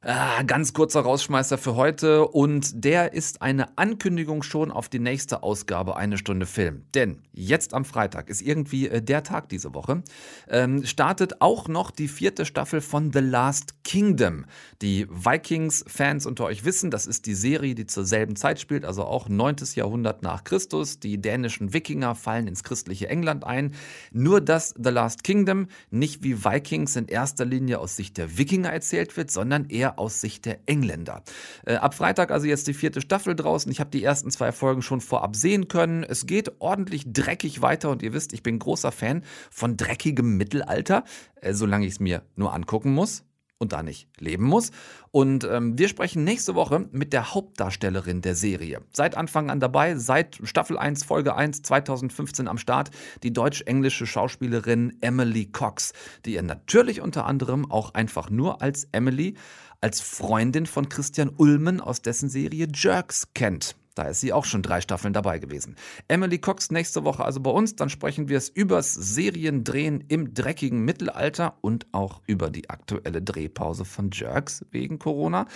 Ah, 0.00 0.44
ganz 0.44 0.74
kurzer 0.74 1.00
Rausschmeißer 1.00 1.58
für 1.58 1.74
heute 1.74 2.28
und 2.28 2.84
der 2.84 3.14
ist 3.14 3.42
eine 3.42 3.76
Ankündigung 3.76 4.44
schon 4.44 4.70
auf 4.70 4.88
die 4.88 5.00
nächste 5.00 5.42
Ausgabe 5.42 5.96
Eine 5.96 6.18
Stunde 6.18 6.46
Film. 6.46 6.84
Denn 6.94 7.22
jetzt 7.32 7.74
am 7.74 7.84
Freitag 7.84 8.30
ist 8.30 8.40
irgendwie 8.40 8.86
äh, 8.86 9.02
der 9.02 9.24
Tag 9.24 9.48
diese 9.48 9.74
Woche, 9.74 10.04
ähm, 10.48 10.86
startet 10.86 11.40
auch 11.40 11.66
noch 11.66 11.90
die 11.90 12.06
vierte 12.06 12.46
Staffel 12.46 12.80
von 12.80 13.12
The 13.12 13.18
Last 13.18 13.82
Kingdom. 13.82 14.44
Die 14.82 15.08
Vikings-Fans 15.10 16.26
unter 16.26 16.44
euch 16.44 16.64
wissen, 16.64 16.92
das 16.92 17.08
ist 17.08 17.26
die 17.26 17.34
Serie, 17.34 17.74
die 17.74 17.86
zur 17.86 18.04
selben 18.04 18.36
Zeit 18.36 18.60
spielt, 18.60 18.84
also 18.84 19.02
auch 19.02 19.28
9. 19.28 19.56
Jahrhundert 19.74 20.22
nach 20.22 20.44
Christus. 20.44 21.00
Die 21.00 21.20
dänischen 21.20 21.72
Wikinger 21.72 22.14
fallen 22.14 22.46
ins 22.46 22.62
christliche 22.62 23.08
England 23.08 23.42
ein. 23.42 23.74
Nur 24.12 24.40
dass 24.40 24.74
The 24.78 24.90
Last 24.90 25.24
Kingdom 25.24 25.66
nicht 25.90 26.22
wie 26.22 26.44
Vikings 26.44 26.94
in 26.94 27.06
erster 27.06 27.44
Linie 27.44 27.80
aus 27.80 27.96
Sicht 27.96 28.16
der 28.16 28.38
Wikinger 28.38 28.70
erzählt 28.70 29.16
wird, 29.16 29.32
sondern 29.32 29.68
eher 29.68 29.87
aus 29.96 30.20
Sicht 30.20 30.44
der 30.44 30.58
Engländer. 30.66 31.22
Äh, 31.64 31.76
ab 31.76 31.94
Freitag 31.94 32.30
also 32.30 32.46
jetzt 32.46 32.66
die 32.66 32.74
vierte 32.74 33.00
Staffel 33.00 33.34
draußen. 33.34 33.70
Ich 33.70 33.80
habe 33.80 33.90
die 33.90 34.04
ersten 34.04 34.30
zwei 34.30 34.52
Folgen 34.52 34.82
schon 34.82 35.00
vorab 35.00 35.36
sehen 35.36 35.68
können. 35.68 36.04
Es 36.04 36.26
geht 36.26 36.60
ordentlich 36.60 37.04
dreckig 37.12 37.62
weiter 37.62 37.90
und 37.90 38.02
ihr 38.02 38.12
wisst, 38.12 38.32
ich 38.32 38.42
bin 38.42 38.58
großer 38.58 38.92
Fan 38.92 39.22
von 39.50 39.76
dreckigem 39.76 40.36
Mittelalter, 40.36 41.04
äh, 41.40 41.54
solange 41.54 41.86
ich 41.86 41.92
es 41.92 42.00
mir 42.00 42.22
nur 42.36 42.52
angucken 42.52 42.92
muss 42.92 43.24
und 43.58 43.72
da 43.72 43.82
nicht 43.82 44.08
leben 44.18 44.44
muss. 44.44 44.70
Und 45.10 45.44
ähm, 45.44 45.78
wir 45.78 45.88
sprechen 45.88 46.24
nächste 46.24 46.54
Woche 46.54 46.88
mit 46.92 47.12
der 47.12 47.34
Hauptdarstellerin 47.34 48.22
der 48.22 48.34
Serie. 48.34 48.82
Seit 48.92 49.16
Anfang 49.16 49.50
an 49.50 49.58
dabei, 49.58 49.96
seit 49.96 50.38
Staffel 50.44 50.78
1, 50.78 51.04
Folge 51.04 51.34
1, 51.34 51.62
2015 51.62 52.46
am 52.46 52.58
Start, 52.58 52.90
die 53.22 53.32
deutsch-englische 53.32 54.06
Schauspielerin 54.06 54.96
Emily 55.00 55.46
Cox, 55.46 55.92
die 56.24 56.34
ihr 56.34 56.42
natürlich 56.42 57.00
unter 57.00 57.26
anderem 57.26 57.70
auch 57.70 57.94
einfach 57.94 58.30
nur 58.30 58.62
als 58.62 58.88
Emily 58.92 59.34
als 59.80 60.00
Freundin 60.00 60.66
von 60.66 60.88
Christian 60.88 61.30
Ulmen 61.36 61.80
aus 61.80 62.02
dessen 62.02 62.28
Serie 62.28 62.68
Jerks 62.74 63.28
kennt. 63.34 63.76
Da 63.94 64.04
ist 64.04 64.20
sie 64.20 64.32
auch 64.32 64.44
schon 64.44 64.62
drei 64.62 64.80
Staffeln 64.80 65.12
dabei 65.12 65.40
gewesen. 65.40 65.74
Emily 66.06 66.38
Cox 66.38 66.70
nächste 66.70 67.02
Woche 67.02 67.24
also 67.24 67.40
bei 67.40 67.50
uns. 67.50 67.74
Dann 67.74 67.90
sprechen 67.90 68.28
wir 68.28 68.38
es 68.38 68.48
übers 68.48 68.94
Seriendrehen 68.94 70.04
im 70.06 70.34
dreckigen 70.34 70.84
Mittelalter 70.84 71.58
und 71.62 71.86
auch 71.90 72.22
über 72.28 72.48
die 72.48 72.70
aktuelle 72.70 73.20
Drehpause 73.20 73.84
von 73.84 74.10
Jerks 74.12 74.64
wegen 74.70 75.00
Corona. 75.00 75.46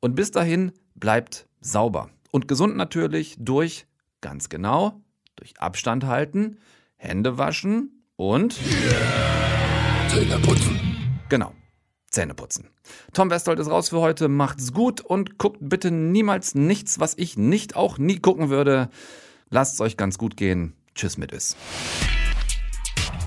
Und 0.00 0.14
bis 0.14 0.30
dahin 0.30 0.72
bleibt 0.94 1.46
sauber 1.60 2.08
und 2.30 2.48
gesund 2.48 2.76
natürlich 2.76 3.36
durch, 3.38 3.86
ganz 4.22 4.48
genau, 4.48 5.02
durch 5.36 5.60
Abstand 5.60 6.06
halten, 6.06 6.56
Hände 6.96 7.36
waschen 7.36 8.06
und 8.16 8.54
Zähne 10.08 10.38
putzen. 10.38 10.80
Genau. 11.28 11.52
Zähne 12.12 12.34
putzen. 12.34 12.68
Tom 13.12 13.30
Westholt 13.30 13.58
ist 13.58 13.70
raus 13.70 13.88
für 13.88 14.00
heute. 14.00 14.28
Macht's 14.28 14.72
gut 14.72 15.00
und 15.00 15.38
guckt 15.38 15.58
bitte 15.60 15.90
niemals 15.90 16.54
nichts, 16.54 17.00
was 17.00 17.14
ich 17.16 17.36
nicht 17.36 17.74
auch 17.74 17.98
nie 17.98 18.18
gucken 18.18 18.50
würde. 18.50 18.90
Lasst's 19.50 19.80
euch 19.80 19.96
ganz 19.96 20.18
gut 20.18 20.36
gehen. 20.36 20.74
Tschüss 20.94 21.16
mit 21.16 21.32
es. 21.32 21.56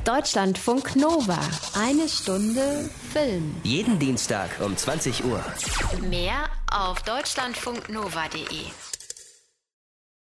Deutschlandfunk 0.06 0.96
Nova. 0.96 1.40
Eine 1.74 2.08
Stunde 2.08 2.90
Film. 3.12 3.56
Jeden 3.64 3.98
Dienstag 3.98 4.50
um 4.64 4.78
20 4.78 5.26
Uhr. 5.26 5.44
Mehr 6.08 6.46
auf 6.72 7.02
deutschlandfunknova.de. 7.02 8.95